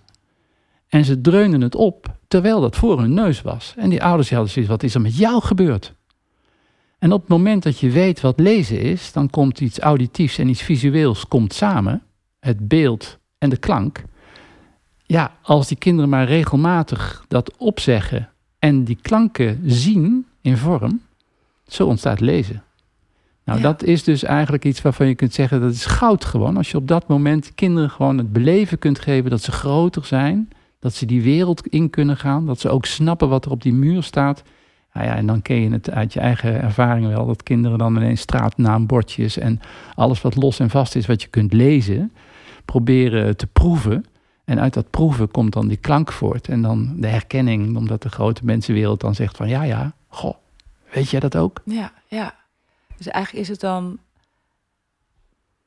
En 0.87 1.05
ze 1.05 1.21
dreunden 1.21 1.61
het 1.61 1.75
op 1.75 2.15
terwijl 2.27 2.61
dat 2.61 2.75
voor 2.75 2.99
hun 2.99 3.13
neus 3.13 3.41
was. 3.41 3.73
En 3.77 3.89
die 3.89 4.03
ouders 4.03 4.29
hadden 4.29 4.49
zoiets: 4.49 4.71
Wat 4.71 4.83
is 4.83 4.93
er 4.93 5.01
met 5.01 5.17
jou 5.17 5.41
gebeurd? 5.41 5.93
En 6.97 7.11
op 7.11 7.19
het 7.21 7.29
moment 7.29 7.63
dat 7.63 7.79
je 7.79 7.89
weet 7.89 8.21
wat 8.21 8.39
lezen 8.39 8.81
is, 8.81 9.11
dan 9.11 9.29
komt 9.29 9.59
iets 9.59 9.79
auditiefs 9.79 10.37
en 10.37 10.47
iets 10.47 10.61
visueels 10.61 11.27
komt 11.27 11.53
samen. 11.53 12.03
Het 12.39 12.67
beeld 12.67 13.17
en 13.37 13.49
de 13.49 13.57
klank. 13.57 14.03
Ja, 15.05 15.31
als 15.41 15.67
die 15.67 15.77
kinderen 15.77 16.09
maar 16.09 16.25
regelmatig 16.25 17.25
dat 17.27 17.57
opzeggen 17.57 18.29
en 18.57 18.83
die 18.83 18.97
klanken 19.01 19.61
zien 19.65 20.25
in 20.41 20.57
vorm, 20.57 21.01
zo 21.67 21.87
ontstaat 21.87 22.19
lezen. 22.19 22.63
Nou, 23.49 23.61
Ja. 23.61 23.67
dat 23.67 23.83
is 23.83 24.03
dus 24.03 24.23
eigenlijk 24.23 24.65
iets 24.65 24.81
waarvan 24.81 25.07
je 25.07 25.15
kunt 25.15 25.33
zeggen 25.33 25.61
dat 25.61 25.73
is 25.73 25.85
goud 25.85 26.25
gewoon. 26.25 26.57
Als 26.57 26.71
je 26.71 26.77
op 26.77 26.87
dat 26.87 27.07
moment 27.07 27.55
kinderen 27.55 27.89
gewoon 27.89 28.17
het 28.17 28.33
beleven 28.33 28.79
kunt 28.79 28.99
geven 28.99 29.29
dat 29.29 29.41
ze 29.41 29.51
groter 29.51 30.05
zijn, 30.05 30.49
dat 30.79 30.93
ze 30.93 31.05
die 31.05 31.21
wereld 31.21 31.67
in 31.67 31.89
kunnen 31.89 32.17
gaan, 32.17 32.45
dat 32.45 32.59
ze 32.59 32.69
ook 32.69 32.85
snappen 32.85 33.29
wat 33.29 33.45
er 33.45 33.51
op 33.51 33.61
die 33.61 33.73
muur 33.73 34.03
staat. 34.03 34.43
Nou 34.93 35.05
ja, 35.07 35.15
en 35.15 35.25
dan 35.25 35.41
ken 35.41 35.61
je 35.61 35.69
het 35.71 35.89
uit 35.89 36.13
je 36.13 36.19
eigen 36.19 36.61
ervaring 36.61 37.07
wel, 37.07 37.25
dat 37.25 37.43
kinderen 37.43 37.77
dan 37.77 37.95
ineens 37.95 38.21
straatnaambordjes 38.21 39.37
en 39.37 39.59
alles 39.95 40.21
wat 40.21 40.35
los 40.35 40.59
en 40.59 40.69
vast 40.69 40.95
is 40.95 41.05
wat 41.05 41.21
je 41.21 41.27
kunt 41.27 41.53
lezen, 41.53 42.11
proberen 42.65 43.37
te 43.37 43.47
proeven. 43.47 44.05
En 44.45 44.59
uit 44.59 44.73
dat 44.73 44.89
proeven 44.89 45.31
komt 45.31 45.53
dan 45.53 45.67
die 45.67 45.77
klank 45.77 46.11
voort. 46.11 46.47
En 46.47 46.61
dan 46.61 46.93
de 46.97 47.07
herkenning, 47.07 47.77
omdat 47.77 48.01
de 48.01 48.09
grote 48.09 48.45
mensenwereld 48.45 49.01
dan 49.01 49.15
zegt 49.15 49.37
van 49.37 49.47
ja, 49.47 49.63
ja, 49.63 49.93
goh, 50.07 50.35
weet 50.93 51.09
jij 51.09 51.19
dat 51.19 51.35
ook? 51.37 51.61
Ja, 51.65 51.91
ja. 52.07 52.33
Dus 52.99 53.07
eigenlijk 53.07 53.43
is 53.45 53.51
het 53.51 53.59
dan, 53.61 53.99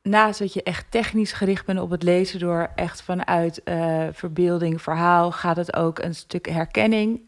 naast 0.03 0.39
dat 0.39 0.53
je 0.53 0.63
echt 0.63 0.87
technisch 0.91 1.33
gericht 1.33 1.67
bent 1.67 1.81
op 1.81 1.91
het 1.91 2.03
lezen, 2.03 2.39
door 2.41 2.71
echt 2.75 3.03
vanuit 3.03 3.63
eh, 3.63 4.07
verbeelding, 4.13 4.83
verhaal, 4.83 5.31
gaat 5.33 5.57
het 5.57 5.77
ook 5.77 5.99
een 5.99 6.15
stuk 6.15 6.49
herkenning. 6.49 7.21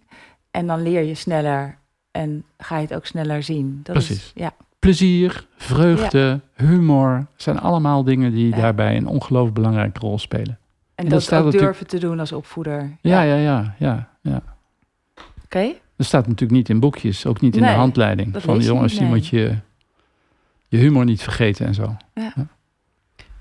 En 0.50 0.66
dan 0.66 0.82
leer 0.82 1.02
je 1.02 1.14
sneller 1.14 1.78
en 2.10 2.44
ga 2.58 2.76
je 2.76 2.82
het 2.82 2.94
ook 2.94 3.06
sneller 3.06 3.42
zien. 3.42 3.80
Dat 3.82 3.94
Precies. 3.94 4.16
Is, 4.16 4.32
ja, 4.34 4.52
Plezier, 4.78 5.46
vreugde, 5.56 6.40
humor 6.54 7.26
zijn 7.36 7.58
allemaal 7.58 8.04
dingen 8.04 8.32
die 8.32 8.48
Ja. 8.48 8.56
daarbij 8.56 8.96
een 8.96 9.06
ongelooflijk 9.06 9.54
belangrijke 9.54 10.00
rol 10.00 10.18
spelen. 10.18 10.58
en, 10.94 11.04
dat 11.04 11.12
dat, 11.12 11.22
staat 11.22 11.38
ook 11.38 11.44
natuurlijk- 11.44 11.72
durven 11.78 12.00
te 12.00 12.06
doen 12.06 12.20
als 12.20 12.32
opvoeder. 12.32 12.96
Ja, 13.00 13.22
ja, 13.22 13.34
ja, 13.36 13.74
ja. 13.78 14.08
ja. 14.20 14.42
Oké? 15.44 15.72
Dat 15.96 16.06
staat 16.06 16.26
natuurlijk 16.26 16.58
niet 16.58 16.68
in 16.68 16.80
boekjes, 16.80 17.26
ook 17.26 17.40
niet 17.40 17.56
in 17.56 17.62
de 17.62 17.68
handleiding. 17.68 18.32
dat 18.32 18.42
Van 18.42 18.60
jongens, 18.60 18.92
niet, 18.92 19.00
die 19.00 19.08
moet 19.08 19.26
je 19.26 19.54
je 20.74 20.80
humor 20.80 21.04
niet 21.04 21.22
vergeten 21.22 21.66
en 21.66 21.74
zo. 21.74 21.96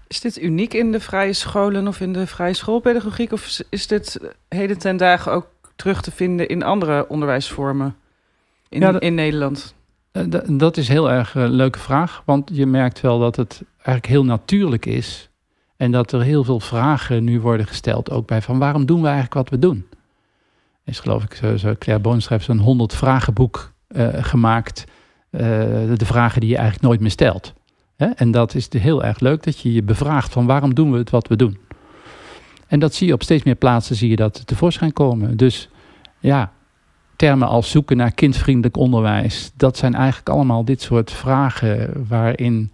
Is 0.07 0.21
dit 0.21 0.41
uniek 0.41 0.73
in 0.73 0.91
de 0.91 0.99
vrije 0.99 1.33
scholen 1.33 1.87
of 1.87 1.99
in 1.99 2.13
de 2.13 2.27
vrije 2.27 2.53
schoolpedagogiek? 2.53 3.31
Of 3.31 3.61
is- 3.69 3.87
dit 3.87 4.19
heden 4.49 4.77
ten 4.77 4.97
dagen 4.97 5.31
ook 5.31 5.47
terug 5.75 6.01
te 6.01 6.11
vinden 6.11 6.47
in 6.47 6.63
andere 6.63 7.07
onderwijsvormen 7.09 7.95
in, 8.69 8.79
Ja, 8.81 8.91
dat- 8.91 9.01
in 9.01 9.15
Nederland? 9.15 9.75
Eh, 10.11 10.23
dat 10.47 10.77
is 10.77 10.87
heel 10.87 11.11
erg 11.11 11.35
een 11.35 11.49
leuke 11.51 11.79
vraag, 11.79 12.21
want 12.25 12.49
je 12.53 12.65
merkt 12.65 13.01
wel 13.01 13.19
dat 13.19 13.35
het 13.35 13.61
eigenlijk 13.75 14.05
heel 14.05 14.25
natuurlijk 14.25 14.85
is. 14.85 15.29
En 15.77 15.91
dat 15.91 16.11
er 16.11 16.21
heel 16.21 16.43
veel 16.43 16.59
vragen 16.59 17.23
nu 17.23 17.39
worden 17.41 17.67
gesteld, 17.67 18.11
ook 18.11 18.27
bij 18.27 18.41
van 18.41 18.59
waarom 18.59 18.85
doen 18.85 18.99
we 19.01 19.05
eigenlijk 19.07 19.33
wat 19.35 19.49
we 19.49 19.59
doen? 19.59 19.87
Is 20.85 20.99
geloof 20.99 21.23
ik, 21.23 21.33
zo, 21.33 21.57
zo 21.57 21.75
Claire 21.79 22.03
Boon 22.03 22.21
schrijft 22.21 22.45
zo'n 22.45 22.57
100 22.59 22.93
vragenboek 22.93 23.71
eh, 23.87 24.07
gemaakt. 24.23 24.83
Eh, 25.33 25.39
de 25.97 26.05
vragen 26.05 26.41
die 26.41 26.49
je 26.49 26.55
eigenlijk 26.55 26.85
nooit 26.85 26.99
meer 26.99 27.11
stelt. 27.11 27.53
En 27.97 28.31
dat 28.31 28.55
is 28.55 28.67
heel 28.73 29.03
erg 29.03 29.19
leuk 29.19 29.43
dat 29.43 29.59
je 29.59 29.73
je 29.73 29.83
bevraagt 29.83 30.31
van 30.31 30.45
waarom 30.45 30.73
doen 30.73 30.91
we 30.91 30.97
het 30.97 31.09
wat 31.09 31.27
we 31.27 31.35
doen. 31.35 31.57
En 32.67 32.79
dat 32.79 32.93
zie 32.93 33.07
je 33.07 33.13
op 33.13 33.23
steeds 33.23 33.43
meer 33.43 33.55
plaatsen 33.55 33.95
zie 33.95 34.09
je 34.09 34.15
dat 34.15 34.47
tevoorschijn 34.47 34.93
komen. 34.93 35.37
Dus 35.37 35.69
ja, 36.19 36.51
termen 37.15 37.47
als 37.47 37.69
zoeken 37.69 37.97
naar 37.97 38.11
kindvriendelijk 38.11 38.77
onderwijs, 38.77 39.51
dat 39.55 39.77
zijn 39.77 39.95
eigenlijk 39.95 40.29
allemaal 40.29 40.65
dit 40.65 40.81
soort 40.81 41.11
vragen 41.11 42.05
waarin 42.07 42.71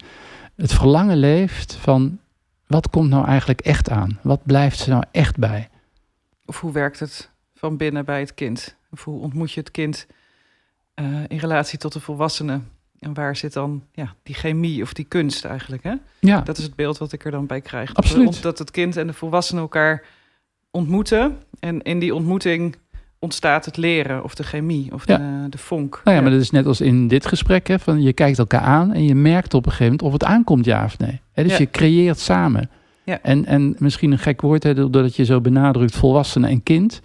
het 0.55 0.73
verlangen 0.73 1.17
leeft 1.17 1.73
van 1.73 2.19
wat 2.67 2.89
komt 2.89 3.09
nou 3.09 3.25
eigenlijk 3.25 3.61
echt 3.61 3.89
aan? 3.89 4.19
Wat 4.21 4.39
blijft 4.43 4.83
er 4.83 4.89
nou 4.89 5.03
echt 5.11 5.37
bij? 5.37 5.69
Of 6.45 6.59
hoe 6.59 6.71
werkt 6.71 6.99
het 6.99 7.29
van 7.55 7.77
binnen 7.77 8.05
bij 8.05 8.19
het 8.19 8.33
kind? 8.33 8.75
Of 8.91 9.03
hoe 9.03 9.21
ontmoet 9.21 9.51
je 9.51 9.59
het 9.59 9.71
kind 9.71 10.07
eh, 11.03 11.05
in 11.27 11.37
relatie 11.37 11.79
tot 11.79 11.93
de 11.93 11.99
volwassene? 11.99 12.59
En 12.99 13.13
waar 13.13 13.35
zit 13.35 13.53
dan 13.53 13.83
ja, 13.93 14.13
die 14.23 14.35
chemie 14.35 14.81
of 14.81 14.93
die 14.93 15.05
kunst 15.05 15.45
eigenlijk? 15.45 15.83
Hè? 15.83 15.93
Ja, 16.19 16.41
Dat 16.41 16.57
is 16.57 16.63
het 16.63 16.75
beeld 16.75 16.97
wat 16.97 17.11
ik 17.11 17.25
er 17.25 17.31
dan 17.31 17.45
bij 17.45 17.61
krijg. 17.61 17.93
Absoluut. 17.93 18.41
Dat 18.41 18.59
het 18.59 18.71
kind 18.71 18.97
en 18.97 19.07
de 19.07 19.13
volwassene 19.13 19.59
elkaar 19.59 20.03
ontmoeten. 20.71 21.37
En 21.59 21.81
in 21.81 21.99
die 21.99 22.15
ontmoeting 22.15 22.75
ontstaat 23.19 23.65
het 23.65 23.77
leren 23.77 24.23
of 24.23 24.35
de 24.35 24.43
chemie 24.43 24.93
of 24.93 25.07
Ja. 25.07 25.17
de, 25.17 25.49
de 25.49 25.57
vonk. 25.57 26.01
nou 26.03 26.15
ja, 26.17 26.21
maar 26.23 26.31
dat 26.31 26.41
is 26.41 26.51
net 26.51 26.65
als 26.65 26.81
in 26.81 27.07
dit 27.07 27.25
gesprek. 27.25 27.67
Hè, 27.67 27.79
van 27.79 28.01
je 28.01 28.13
kijkt 28.13 28.39
elkaar 28.39 28.61
aan 28.61 28.93
en 28.93 29.03
je 29.03 29.15
merkt 29.15 29.53
op 29.53 29.65
een 29.65 29.71
gegeven 29.71 29.85
moment 29.93 30.07
of 30.07 30.13
het 30.13 30.23
aankomt 30.23 30.65
ja 30.65 30.83
of 30.85 30.97
nee. 30.97 31.21
Hè, 31.31 31.43
dus 31.43 31.51
Ja. 31.51 31.57
je 31.57 31.69
creëert 31.69 32.19
samen. 32.19 32.69
Ja. 33.03 33.19
En, 33.21 33.45
en 33.45 33.75
misschien 33.77 34.11
een 34.11 34.19
gek 34.19 34.41
woord, 34.41 34.63
hè, 34.63 34.73
doordat 34.73 35.15
je 35.15 35.25
zo 35.25 35.41
benadrukt 35.41 35.95
volwassene 35.95 36.47
en 36.47 36.63
kind. 36.63 37.01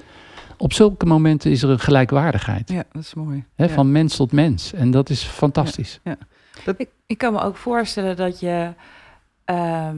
Op 0.57 0.73
zulke 0.73 1.07
momenten 1.07 1.51
is 1.51 1.63
er 1.63 1.71
een 1.71 1.79
gelijkwaardigheid. 1.79 2.71
Ja, 2.71 2.85
dat 2.93 3.03
is 3.03 3.15
mooi. 3.15 3.45
Hè, 3.55 3.65
Ja. 3.65 3.71
Van 3.71 3.93
mens 3.93 4.17
tot 4.17 4.33
mens. 4.33 4.73
En 4.73 4.91
dat 4.91 5.11
is 5.11 5.23
fantastisch. 5.23 6.01
Ik, 6.77 6.89
ik 7.07 7.19
kan 7.19 7.33
me 7.33 7.41
ook 7.41 7.57
voorstellen 7.57 8.17
dat 8.17 8.41
je 8.41 8.73
ehm, 9.45 9.97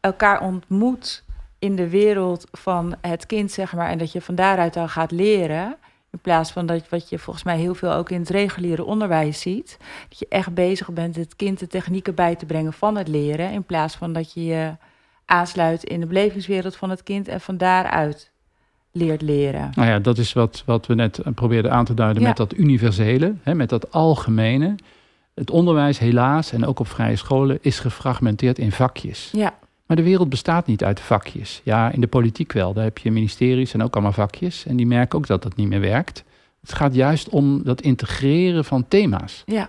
elkaar 0.00 0.40
ontmoet 0.40 1.24
in 1.58 1.76
de 1.76 1.88
wereld 1.88 2.46
van 2.52 2.94
het 3.00 3.26
kind, 3.26 3.52
zeg 3.52 3.74
maar, 3.74 3.88
en 3.88 3.98
dat 3.98 4.12
je 4.12 4.20
van 4.20 4.34
daaruit 4.34 4.74
dan 4.74 4.88
gaat 4.88 5.10
leren. 5.10 5.76
In 6.10 6.18
plaats 6.18 6.50
van 6.50 6.66
dat 6.66 6.88
wat 6.88 7.08
je 7.08 7.18
volgens 7.18 7.44
mij 7.44 7.58
heel 7.58 7.74
veel 7.74 7.92
ook 7.92 8.10
in 8.10 8.20
het 8.20 8.28
reguliere 8.28 8.84
onderwijs 8.84 9.40
ziet. 9.40 9.76
Dat 10.08 10.18
je 10.18 10.26
echt 10.28 10.54
bezig 10.54 10.92
bent 10.92 11.16
het 11.16 11.36
kind 11.36 11.58
de 11.58 11.66
technieken 11.66 12.14
bij 12.14 12.36
te 12.36 12.46
brengen 12.46 12.72
van 12.72 12.96
het 12.96 13.08
leren. 13.08 13.50
In 13.50 13.64
plaats 13.64 13.96
van 13.96 14.12
dat 14.12 14.32
je 14.32 14.44
je 14.44 14.76
aansluit 15.24 15.84
in 15.84 16.00
de 16.00 16.06
belevingswereld 16.06 16.76
van 16.76 16.90
het 16.90 17.02
kind 17.02 17.28
en 17.28 17.40
van 17.40 17.56
daaruit 17.56 18.30
leert 18.92 19.22
leren. 19.22 19.70
Nou 19.74 19.88
ja, 19.88 19.98
dat 19.98 20.18
is 20.18 20.32
wat, 20.32 20.62
wat 20.66 20.86
we 20.86 20.94
net 20.94 21.18
eh, 21.18 21.32
probeerden 21.32 21.72
aan 21.72 21.84
te 21.84 21.94
duiden 21.94 22.22
Ja. 22.22 22.28
met 22.28 22.36
dat 22.36 22.54
universele, 22.56 23.34
hè, 23.42 23.54
met 23.54 23.68
dat 23.68 23.92
algemene. 23.92 24.74
Het 25.34 25.50
onderwijs 25.50 25.98
helaas, 25.98 26.52
en 26.52 26.66
ook 26.66 26.78
op 26.80 26.88
vrije 26.88 27.16
scholen, 27.16 27.58
is 27.60 27.80
gefragmenteerd 27.80 28.58
in 28.58 28.72
vakjes. 28.72 29.28
Ja, 29.32 29.58
Maar 29.86 29.96
de 29.96 30.02
wereld 30.02 30.28
bestaat 30.28 30.66
niet 30.66 30.84
uit 30.84 31.00
vakjes. 31.00 31.60
Ja, 31.64 31.90
in 31.90 32.00
de 32.00 32.06
politiek 32.06 32.52
wel. 32.52 32.72
Daar 32.72 32.84
heb 32.84 32.98
je 32.98 33.10
ministeries 33.10 33.74
en 33.74 33.82
ook 33.82 33.94
allemaal 33.94 34.12
vakjes. 34.12 34.66
En 34.66 34.76
die 34.76 34.86
merken 34.86 35.18
ook 35.18 35.26
dat 35.26 35.42
dat 35.42 35.56
niet 35.56 35.68
meer 35.68 35.80
werkt. 35.80 36.24
Het 36.60 36.72
gaat 36.72 36.94
juist 36.94 37.28
om 37.28 37.62
dat 37.64 37.80
integreren 37.80 38.64
van 38.64 38.88
thema's. 38.88 39.42
ja, 39.46 39.68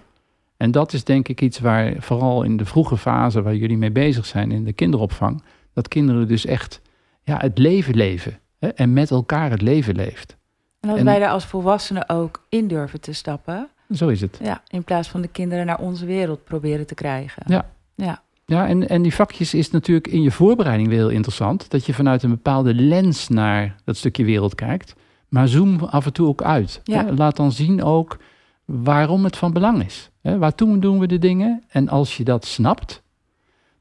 En 0.58 0.72
dat 0.72 0.94
is 0.94 1.04
denk 1.04 1.28
ik 1.28 1.42
iets 1.42 1.60
waar 1.60 1.94
vooral 2.00 2.44
in 2.44 2.58
de 2.58 2.66
vroege 2.66 2.98
fase 2.98 3.42
waar 3.42 3.56
jullie 3.56 3.78
mee 3.78 3.92
bezig 3.92 4.26
zijn 4.26 4.52
in 4.52 4.64
de 4.64 4.74
kinderopvang, 4.74 5.44
dat 5.74 5.88
kinderen 5.88 6.28
dus 6.28 6.46
echt 6.46 6.82
ja, 7.24 7.38
het 7.38 7.58
leven 7.58 7.96
leven 7.96 8.40
hè, 8.60 8.68
en 8.68 8.94
met 8.94 9.12
elkaar 9.12 9.50
het 9.52 9.62
leven 9.62 9.96
leeft. 9.96 10.38
en 10.80 10.90
dat 10.90 10.98
En- 10.98 11.06
wij 11.06 11.20
daar 11.20 11.30
als 11.30 11.46
volwassenen 11.46 12.10
ook 12.10 12.46
in 12.50 12.68
durven 12.68 13.02
te 13.02 13.14
stappen. 13.14 13.68
Zo 13.92 14.08
is 14.08 14.22
het. 14.22 14.40
Ja, 14.44 14.62
in 14.68 14.84
plaats 14.84 15.08
van 15.10 15.22
de 15.22 15.28
kinderen 15.28 15.66
naar 15.66 15.80
onze 15.80 16.06
wereld 16.06 16.44
proberen 16.44 16.86
te 16.88 16.94
krijgen. 16.96 17.44
Ja. 17.46 17.70
Ja, 17.96 18.22
Ja, 18.46 18.68
en, 18.68 18.90
en 18.90 19.02
die 19.02 19.14
vakjes 19.14 19.54
is 19.54 19.72
natuurlijk 19.72 20.08
in 20.08 20.22
je 20.22 20.32
voorbereiding 20.32 20.90
weer 20.90 20.98
heel 20.98 21.10
interessant. 21.10 21.70
Dat 21.72 21.86
je 21.86 21.94
vanuit 21.94 22.24
een 22.24 22.30
bepaalde 22.30 22.74
lens 22.74 23.28
naar 23.28 23.76
dat 23.84 23.98
stukje 23.98 24.24
wereld 24.24 24.56
kijkt. 24.56 24.96
Maar 25.28 25.48
zoom 25.48 25.80
af 25.80 26.06
en 26.06 26.14
toe 26.14 26.28
ook 26.28 26.42
uit. 26.42 26.82
Ja. 26.84 27.06
Hè. 27.06 27.12
Laat 27.14 27.36
dan 27.36 27.52
zien 27.52 27.84
ook 27.84 28.18
waarom 28.66 29.24
het 29.24 29.38
van 29.38 29.54
belang 29.54 29.86
is. 29.86 30.10
Hè. 30.22 30.38
Waartoe 30.38 30.80
doen 30.80 31.00
we 31.00 31.08
de 31.08 31.20
dingen? 31.20 31.64
En 31.70 31.90
als 31.90 32.18
je 32.18 32.24
dat 32.24 32.46
snapt, 32.46 33.02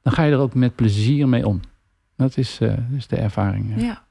dan 0.03 0.13
ga 0.13 0.23
je 0.23 0.33
er 0.33 0.39
ook 0.39 0.55
met 0.55 0.75
plezier 0.75 1.29
mee 1.29 1.47
om. 1.47 1.61
Dat 2.17 2.37
is, 2.37 2.59
eh, 2.61 2.73
is 2.97 3.07
de 3.07 3.17
ervaring. 3.17 3.73
ja. 3.77 3.83
ja. 3.85 4.07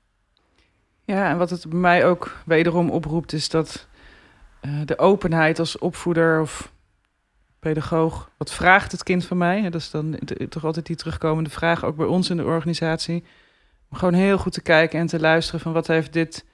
Ja, 1.08 1.30
en 1.30 1.38
wat 1.38 1.50
het 1.50 1.70
bij 1.70 1.80
mij 1.80 2.06
ook 2.06 2.38
wederom 2.46 2.90
oproept, 2.90 3.34
is 3.34 3.50
dat 3.50 3.88
eh, 4.60 4.72
de 4.86 4.98
openheid 4.98 5.60
als 5.60 5.78
opvoeder 5.78 6.42
of 6.42 6.72
pedagoog, 7.60 8.30
wat 8.38 8.52
vraagt 8.54 8.92
het 8.92 9.04
kind 9.04 9.26
van 9.26 9.38
mij? 9.38 9.70
Dat 9.70 9.82
is 9.82 9.92
dan 9.92 10.20
toch 10.50 10.66
altijd 10.66 10.86
die 10.86 10.96
terugkomende 10.96 11.50
vraag, 11.50 11.86
ook 11.86 11.96
bij 11.96 12.06
ons 12.06 12.30
in 12.30 12.38
de 12.38 12.44
organisatie. 12.44 13.24
Om 13.90 13.98
gewoon 13.98 14.14
heel 14.14 14.38
goed 14.38 14.52
te 14.52 14.62
kijken 14.62 15.00
en 15.00 15.08
te 15.08 15.20
luisteren 15.20 15.60
van 15.60 15.74
wat 15.74 15.88
heeft 15.88 16.14
dit 16.14 16.46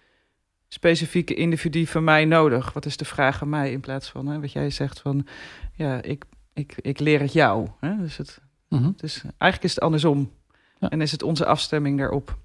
specifieke 0.68 1.34
individu 1.34 1.86
van 1.86 2.04
mij 2.04 2.26
nodig? 2.26 2.74
Wat 2.74 2.86
is 2.86 2.98
de 2.98 3.06
vraag 3.06 3.42
aan 3.42 3.50
mij 3.50 3.72
in 3.72 3.80
plaats 3.80 4.10
van 4.10 4.28
hè, 4.28 4.40
wat 4.40 4.52
jij 4.52 4.70
zegt 4.70 5.00
van, 5.00 5.28
ja, 5.76 6.02
ik, 6.02 6.26
ik, 6.54 6.76
ik 6.82 7.00
leer 7.00 7.20
het 7.20 7.34
jou. 7.34 7.68
Hè? 7.80 7.98
Dus 7.98 8.18
het, 8.18 8.40
het 8.70 9.04
is, 9.04 9.22
eigenlijk 9.24 9.64
is 9.64 9.76
het 9.76 9.84
andersom. 9.84 10.32
Ja. 10.80 10.90
En 10.90 11.02
is 11.02 11.12
het 11.12 11.24
onze 11.24 11.46
afstemming 11.46 11.98
daarop. 11.98 12.38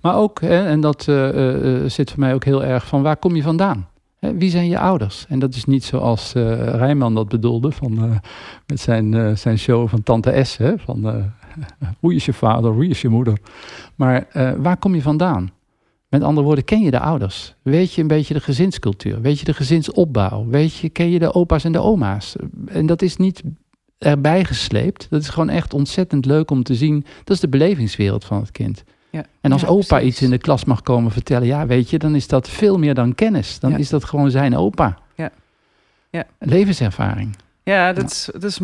Maar 0.00 0.16
ook, 0.16 0.40
en 0.40 0.80
dat 0.80 1.08
eh, 1.08 1.28
eh, 1.28 1.84
eh, 1.84 1.90
zit 1.90 2.10
voor 2.10 2.20
mij 2.20 2.34
ook 2.34 2.44
heel 2.44 2.64
erg 2.64 2.86
van 2.86 3.02
waar 3.02 3.16
kom 3.16 3.36
je 3.36 3.42
vandaan? 3.42 3.88
Wie 4.18 4.50
zijn 4.50 4.68
je 4.68 4.78
ouders? 4.78 5.26
En 5.28 5.38
dat 5.38 5.54
is 5.54 5.64
niet 5.64 5.84
zoals 5.84 6.34
eh 6.34 6.74
Rijman 6.74 7.14
dat 7.14 7.28
bedoelde 7.28 7.70
van, 7.70 8.20
met 8.66 8.80
zijn, 8.80 9.38
zijn 9.38 9.58
show 9.58 9.88
van 9.88 10.02
Tante 10.02 10.44
S. 10.44 10.56
Hè, 10.56 10.78
van 10.78 11.32
hoe 12.00 12.14
is 12.14 12.24
je 12.24 12.32
vader, 12.32 12.78
wie 12.78 12.90
is 12.90 13.00
je 13.00 13.08
moeder? 13.08 13.38
Maar 13.94 14.26
waar 14.58 14.76
kom 14.76 14.94
je 14.94 15.02
vandaan? 15.02 15.50
Met 16.08 16.22
andere 16.22 16.46
woorden, 16.46 16.64
ken 16.64 16.80
je 16.80 16.90
de 16.90 17.00
ouders? 17.00 17.54
Weet 17.62 17.92
je 17.92 18.00
een 18.00 18.08
beetje 18.08 18.34
de 18.34 18.40
gezinscultuur? 18.40 19.20
Weet 19.20 19.38
je 19.38 19.44
de 19.44 19.54
gezinsopbouw? 19.54 20.46
Weet 20.46 20.74
je, 20.74 20.88
ken 20.88 21.10
je 21.10 21.18
de 21.18 21.34
opa's 21.34 21.64
en 21.64 21.72
de 21.72 21.80
oma's? 21.80 22.36
En 22.66 22.86
dat 22.86 23.02
is 23.02 23.16
niet 23.16 23.42
erbij 23.98 24.44
gesleept. 24.44 25.06
Dat 25.10 25.20
is 25.20 25.28
gewoon 25.28 25.48
echt 25.48 25.74
ontzettend 25.74 26.24
leuk 26.24 26.50
om 26.50 26.62
te 26.62 26.74
zien. 26.74 27.04
Dat 27.24 27.34
is 27.34 27.40
de 27.40 27.48
belevingswereld 27.48 28.24
van 28.24 28.40
het 28.40 28.50
kind. 28.50 28.84
Ja. 29.16 29.24
En 29.40 29.52
als 29.52 29.60
Ja, 29.62 29.68
opa 29.68 29.86
precies. 29.86 30.08
iets 30.08 30.22
in 30.22 30.30
de 30.30 30.38
klas 30.38 30.64
mag 30.64 30.82
komen 30.82 31.10
vertellen, 31.10 31.46
ja, 31.46 31.66
weet 31.66 31.90
je, 31.90 31.98
dan 31.98 32.14
is 32.14 32.26
dat 32.28 32.48
veel 32.48 32.78
meer 32.78 32.94
dan 32.94 33.14
kennis. 33.14 33.58
Dan 33.58 33.70
Ja. 33.70 33.76
is 33.76 33.88
dat 33.88 34.04
gewoon 34.04 34.30
zijn 34.30 34.56
opa. 34.56 34.98
Ja. 35.14 35.30
Ja. 36.10 36.24
Levenservaring. 36.38 37.36
Ja, 37.62 37.92
dat 37.92 38.10
is, 38.10 38.28
dat 38.32 38.44
is 38.44 38.60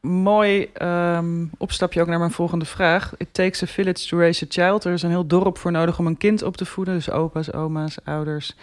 mooi 0.00 0.68
ehm, 0.72 1.44
opstapje 1.58 2.00
ook 2.00 2.06
naar 2.06 2.18
mijn 2.18 2.30
volgende 2.30 2.64
vraag. 2.64 3.14
It 3.16 3.28
takes 3.32 3.62
a 3.62 3.66
village 3.66 4.08
to 4.08 4.18
raise 4.18 4.44
a 4.44 4.46
child. 4.48 4.84
Er 4.84 4.92
is 4.92 5.02
een 5.02 5.10
heel 5.10 5.26
dorp 5.26 5.58
voor 5.58 5.72
nodig 5.72 5.98
om 5.98 6.06
een 6.06 6.16
kind 6.16 6.42
op 6.42 6.56
te 6.56 6.64
voeden. 6.64 6.94
Dus 6.94 7.10
opa's, 7.10 7.52
oma's, 7.52 7.96
ouders, 8.04 8.56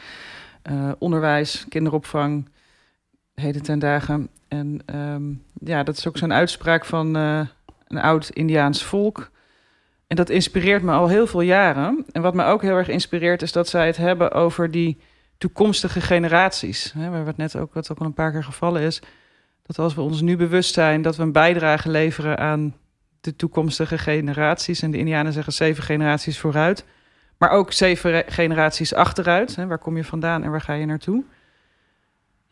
eh, 0.61 0.91
onderwijs, 0.97 1.65
kinderopvang, 1.69 2.49
heden 3.35 3.61
ten 3.63 3.79
dagen. 3.79 4.27
En 4.47 4.81
ehm, 4.85 5.23
ja, 5.69 5.83
dat 5.83 5.97
is 5.97 6.07
ook 6.07 6.17
zo'n 6.17 6.33
uitspraak 6.33 6.85
van 6.85 7.15
eh, 7.15 7.39
een 7.87 7.97
oud 8.01 8.29
Indiaans 8.29 8.83
volk. 8.83 9.31
En 10.13 10.19
dat 10.19 10.29
inspireert 10.29 10.83
me 10.83 10.91
al 10.91 11.07
heel 11.07 11.27
veel 11.27 11.41
jaren. 11.41 12.05
En 12.11 12.21
wat 12.21 12.33
me 12.33 12.43
ook 12.43 12.61
heel 12.61 12.75
erg 12.75 12.87
inspireert 12.87 13.41
is 13.41 13.51
dat 13.51 13.67
zij 13.67 13.85
het 13.85 13.97
hebben 13.97 14.31
over 14.31 14.71
die 14.71 14.97
toekomstige 15.37 16.01
generaties. 16.01 16.93
Waar 16.95 17.25
het 17.25 17.37
net 17.37 17.55
ook, 17.55 17.73
wat 17.73 17.91
ook 17.91 17.99
al 17.99 18.05
een 18.05 18.13
paar 18.13 18.31
keer 18.31 18.43
gevallen 18.43 18.81
is. 18.81 19.01
Dat 19.63 19.79
als 19.79 19.95
we 19.95 20.01
ons 20.01 20.21
nu 20.21 20.37
bewust 20.37 20.73
zijn 20.73 21.01
dat 21.01 21.15
we 21.15 21.23
een 21.23 21.31
bijdrage 21.31 21.89
leveren 21.89 22.37
aan 22.37 22.75
de 23.21 23.35
toekomstige 23.35 23.97
generaties. 23.97 24.81
En 24.81 24.91
de 24.91 24.97
Indianen 24.97 25.33
zeggen 25.33 25.53
zeven 25.53 25.83
generaties 25.83 26.39
vooruit. 26.39 26.85
Maar 27.37 27.49
ook 27.49 27.71
zeven 27.71 28.23
generaties 28.27 28.93
achteruit. 28.93 29.55
Waar 29.55 29.77
kom 29.77 29.97
je 29.97 30.03
vandaan 30.03 30.43
en 30.43 30.51
waar 30.51 30.61
ga 30.61 30.73
je 30.73 30.85
naartoe? 30.85 31.23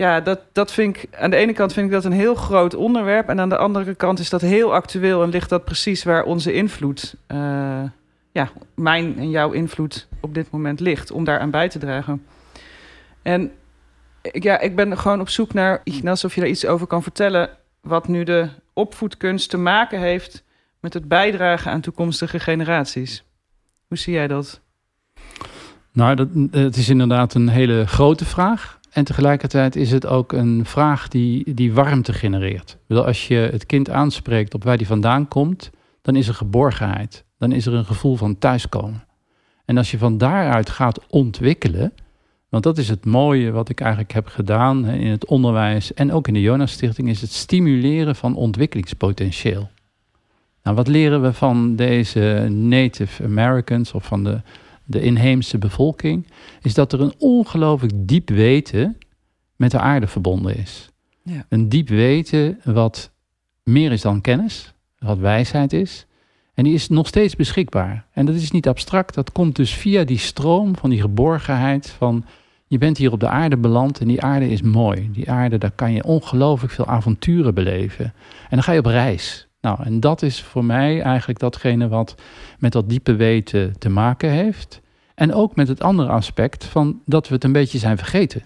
Ja, 0.02 0.22
dat, 0.22 0.40
dat 0.52 0.72
vind 0.72 0.98
ik. 0.98 1.08
Aan 1.18 1.30
de 1.30 1.36
ene 1.36 1.54
kant 1.54 1.74
vind 1.74 1.86
ik 1.86 1.92
dat 1.92 2.06
een 2.06 2.12
heel 2.12 2.36
groot 2.36 2.76
onderwerp. 2.76 3.30
En 3.30 3.40
aan 3.40 3.50
de 3.50 3.58
andere 3.58 3.96
kant 3.96 4.20
is 4.20 4.30
dat 4.30 4.42
heel 4.42 4.74
actueel 4.74 5.24
en 5.24 5.30
ligt 5.30 5.50
dat 5.50 5.66
precies 5.66 6.04
waar 6.04 6.24
onze 6.24 6.54
invloed. 6.54 7.16
eh, 7.28 7.84
ja, 8.32 8.50
mijn 8.76 9.18
en 9.18 9.30
jouw 9.30 9.52
invloed 9.52 10.08
op 10.20 10.34
dit 10.34 10.52
moment 10.52 10.80
ligt. 10.80 11.12
Om 11.12 11.24
daaraan 11.24 11.52
bij 11.52 11.70
te 11.70 11.80
dragen. 11.80 12.26
En 13.22 13.52
ja, 14.22 14.60
ik 14.60 14.76
ben 14.76 14.98
gewoon 14.98 15.20
op 15.20 15.30
zoek 15.30 15.54
naar, 15.54 15.82
Ignas, 15.84 16.24
of 16.24 16.36
je 16.36 16.42
daar 16.42 16.50
iets 16.50 16.66
over 16.66 16.88
kan 16.88 17.04
vertellen. 17.04 17.50
Wat 17.82 18.08
nu 18.08 18.24
de 18.24 18.50
opvoedkunst 18.74 19.50
te 19.50 19.58
maken 19.58 20.00
heeft 20.00 20.44
met 20.80 20.94
het 20.94 21.08
bijdragen 21.08 21.72
aan 21.72 21.82
toekomstige 21.82 22.40
generaties. 22.40 23.24
Hoe 23.88 23.98
zie 23.98 24.14
jij 24.14 24.28
dat? 24.28 24.62
Nou, 25.92 26.16
dat, 26.16 26.28
het 26.52 26.76
is 26.76 26.90
inderdaad 26.90 27.34
een 27.34 27.50
hele 27.50 27.88
grote 27.88 28.26
vraag. 28.26 28.80
En 28.92 29.04
tegelijkertijd 29.04 29.76
is 29.76 29.92
het 29.92 30.06
ook 30.06 30.32
een 30.32 30.66
vraag 30.66 31.08
die, 31.08 31.54
die 31.54 31.74
warmte 31.74 32.14
genereert. 32.14 32.78
Als 32.88 33.28
je 33.28 33.36
het 33.36 33.66
kind 33.66 33.90
aanspreekt 33.90 34.54
op 34.54 34.64
waar 34.64 34.78
die 34.78 34.88
vandaan 34.88 35.28
komt, 35.28 35.70
dan 36.02 36.16
is 36.16 36.28
er 36.28 36.34
geborgenheid. 36.34 37.26
Dan 37.38 37.52
is 37.52 37.66
er 37.66 37.74
een 37.74 37.86
gevoel 37.86 38.16
van 38.16 38.38
thuiskomen. 38.38 39.04
En 39.66 39.78
als 39.78 39.92
je 39.92 39.98
van 39.98 40.18
daaruit 40.18 40.70
gaat 40.70 41.08
ontwikkelen, 41.10 41.94
want 42.50 42.64
dat 42.64 42.78
is 42.78 42.90
het 42.90 43.06
mooie 43.06 43.52
wat 43.52 43.70
ik 43.70 43.80
eigenlijk 43.80 44.14
heb 44.14 44.28
gedaan 44.28 44.86
in 44.86 45.12
het 45.12 45.26
onderwijs 45.26 45.94
en 45.94 46.12
ook 46.12 46.28
in 46.28 46.34
de 46.34 46.42
Jonas 46.42 46.72
Stichting, 46.72 47.10
is 47.10 47.22
het 47.22 47.32
stimuleren 47.32 48.16
van 48.16 48.36
ontwikkelingspotentieel. 48.36 49.70
Nou, 50.64 50.76
wat 50.76 50.88
leren 50.88 51.22
we 51.22 51.34
van 51.34 51.76
deze 51.76 52.48
Native 52.50 53.24
Americans 53.24 53.94
of 53.94 54.06
van 54.06 54.24
de, 54.24 54.42
de 54.92 55.02
inheemse 55.02 55.58
bevolking? 55.58 56.28
Is 56.62 56.74
dat 56.74 56.94
er 56.94 57.02
een 57.02 57.14
ongelooflijk 57.18 57.94
diep 57.96 58.30
weten 58.30 58.98
met 59.62 59.72
de 59.72 59.80
aarde 59.80 60.08
verbonden 60.08 60.58
is. 60.58 60.90
Ja. 61.24 61.46
Een 61.50 61.70
diep 61.70 61.88
weten 61.90 62.60
wat 62.64 63.12
meer 63.64 63.92
is 63.92 64.02
dan 64.02 64.22
kennis, 64.22 64.74
wat 65.00 65.18
wijsheid 65.18 65.74
is. 65.74 66.06
En 66.54 66.64
die 66.64 66.74
is 66.74 66.90
nog 66.90 67.08
steeds 67.08 67.36
beschikbaar. 67.36 68.06
En 68.12 68.26
dat 68.26 68.36
is 68.36 68.52
niet 68.52 68.68
abstract, 68.68 69.14
dat 69.14 69.32
komt 69.32 69.56
dus 69.56 69.74
via 69.74 70.04
die 70.04 70.18
stroom 70.18 70.76
van 70.76 70.90
die 70.90 71.02
geborgenheid 71.02 71.90
van 71.90 72.26
je 72.68 72.78
bent 72.78 72.98
hier 72.98 73.12
op 73.12 73.20
de 73.20 73.28
aarde 73.28 73.58
beland 73.58 74.00
en 74.00 74.08
die 74.08 74.22
aarde 74.22 74.50
is 74.50 74.62
mooi. 74.62 75.10
Die 75.12 75.32
aarde, 75.32 75.58
daar 75.58 75.72
kan 75.72 75.94
je 75.94 76.04
ongelooflijk 76.04 76.74
veel 76.74 76.88
avonturen 76.88 77.54
beleven. 77.54 78.06
En 78.06 78.14
dan 78.50 78.64
ga 78.64 78.72
je 78.72 78.80
op 78.80 78.86
reis. 78.86 79.48
Nou, 79.62 79.84
en 79.84 80.00
dat 80.00 80.22
is 80.22 80.42
voor 80.42 80.66
mij 80.66 81.02
eigenlijk 81.02 81.40
datgene 81.40 81.88
wat 81.88 82.16
met 82.60 82.72
dat 82.72 82.90
diepe 82.90 83.16
weten 83.16 83.74
te 83.80 83.90
maken 83.90 84.30
heeft. 84.30 84.82
En 85.16 85.34
ook 85.34 85.56
met 85.56 85.68
het 85.68 85.82
andere 85.82 86.10
aspect 86.10 86.66
van 86.66 87.02
dat 87.06 87.28
we 87.28 87.34
het 87.34 87.44
een 87.44 87.52
beetje 87.52 87.78
zijn 87.78 87.98
vergeten. 87.98 88.44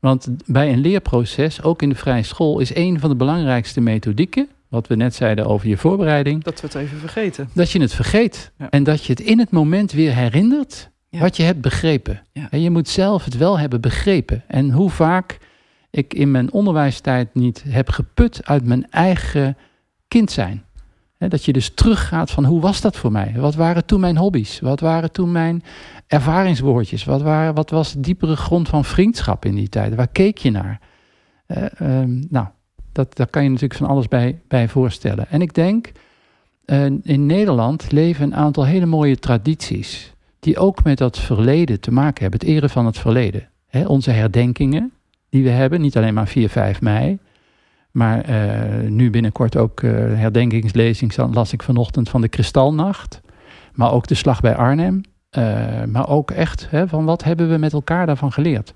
Want 0.00 0.28
bij 0.46 0.72
een 0.72 0.78
leerproces, 0.80 1.62
ook 1.62 1.82
in 1.82 1.88
de 1.88 1.94
vrije 1.94 2.22
school, 2.22 2.58
is 2.60 2.74
een 2.74 3.00
van 3.00 3.10
de 3.10 3.16
belangrijkste 3.16 3.80
methodieken, 3.80 4.48
wat 4.68 4.86
we 4.86 4.94
net 4.96 5.14
zeiden 5.14 5.46
over 5.46 5.68
je 5.68 5.76
voorbereiding, 5.76 6.44
Dat 6.44 6.60
we 6.60 6.66
het 6.66 6.76
even 6.76 6.98
vergeten. 6.98 7.48
dat 7.54 7.70
je 7.70 7.80
het 7.80 7.94
vergeet. 7.94 8.52
Ja. 8.58 8.70
En 8.70 8.84
dat 8.84 9.04
je 9.04 9.12
het 9.12 9.20
in 9.20 9.38
het 9.38 9.50
moment 9.50 9.92
weer 9.92 10.14
herinnert 10.14 10.90
Ja. 11.08 11.20
wat 11.20 11.36
je 11.36 11.42
hebt 11.42 11.60
begrepen. 11.60 12.22
Ja. 12.32 12.46
En 12.50 12.60
je 12.60 12.70
moet 12.70 12.88
zelf 12.88 13.24
het 13.24 13.36
wel 13.36 13.58
hebben 13.58 13.80
begrepen. 13.80 14.42
En 14.46 14.70
hoe 14.70 14.90
vaak 14.90 15.38
ik 15.90 16.14
in 16.14 16.30
mijn 16.30 16.52
onderwijstijd 16.52 17.34
niet 17.34 17.64
heb 17.68 17.88
geput 17.88 18.40
uit 18.44 18.64
mijn 18.64 18.90
eigen 18.90 19.56
kind 20.10 20.30
zijn. 20.30 20.64
Dat 21.18 21.44
je 21.44 21.52
dus 21.52 21.74
teruggaat 21.74 22.30
van 22.30 22.44
hoe 22.44 22.60
was 22.60 22.80
dat 22.80 22.96
voor 22.96 23.12
mij? 23.12 23.34
Wat 23.36 23.54
waren 23.54 23.86
toen 23.86 24.00
mijn 24.00 24.16
hobby's? 24.16 24.60
Wat 24.60 24.80
waren 24.80 25.12
toen 25.12 25.32
mijn 25.32 25.62
ervaringswoordjes? 26.06 27.04
Wat, 27.04 27.22
waren, 27.22 27.54
wat 27.54 27.70
was 27.70 27.92
de 27.92 28.00
diepere 28.00 28.36
grond 28.36 28.68
van 28.68 28.84
vriendschap 28.84 29.44
in 29.44 29.54
die 29.54 29.68
tijd? 29.68 29.94
Waar 29.94 30.08
keek 30.08 30.38
je 30.38 30.50
naar? 30.50 30.80
Eh, 31.46 31.80
ehm, 31.80 32.22
nou, 32.28 32.46
dat, 32.92 33.16
daar 33.16 33.26
kan 33.26 33.42
je 33.42 33.48
natuurlijk 33.48 33.80
van 33.80 33.88
alles 33.88 34.08
bij, 34.08 34.40
bij 34.48 34.68
voorstellen. 34.68 35.28
En 35.28 35.40
ik 35.40 35.54
denk, 35.54 35.92
eh, 36.64 36.84
in 37.02 37.26
Nederland 37.26 37.92
leven 37.92 38.24
een 38.24 38.34
aantal 38.34 38.64
hele 38.64 38.86
mooie 38.86 39.18
tradities. 39.18 40.14
Die 40.38 40.58
ook 40.58 40.84
met 40.84 40.98
dat 40.98 41.18
verleden 41.18 41.80
te 41.80 41.92
maken 41.92 42.22
hebben. 42.22 42.40
Het 42.40 42.48
eren 42.48 42.70
van 42.70 42.86
het 42.86 42.98
verleden. 42.98 43.48
Onze 43.86 44.10
herdenkingen 44.10 44.92
die 45.28 45.42
we 45.42 45.50
hebben. 45.50 45.80
Niet 45.80 45.96
alleen 45.96 46.14
maar 46.14 46.28
4, 46.28 46.48
5 46.48 46.80
mei. 46.80 47.18
Maar 47.90 48.20
eh, 48.20 48.88
nu 48.88 49.10
binnenkort 49.10 49.56
ook 49.56 49.82
eh 49.82 49.90
herdenkingslezing 49.92 51.16
las 51.16 51.52
ik 51.52 51.62
vanochtend 51.62 52.08
van 52.08 52.20
de 52.20 52.28
Kristalnacht. 52.28 53.20
Maar 53.72 53.92
ook 53.92 54.06
de 54.06 54.14
slag 54.14 54.40
bij 54.40 54.56
Arnhem. 54.56 55.00
Eh, 55.30 55.84
maar 55.84 56.08
ook 56.08 56.30
echt 56.30 56.70
hè, 56.70 56.88
van 56.88 57.04
wat 57.04 57.24
hebben 57.24 57.50
we 57.50 57.56
met 57.56 57.72
elkaar 57.72 58.06
daarvan 58.06 58.32
geleerd. 58.32 58.74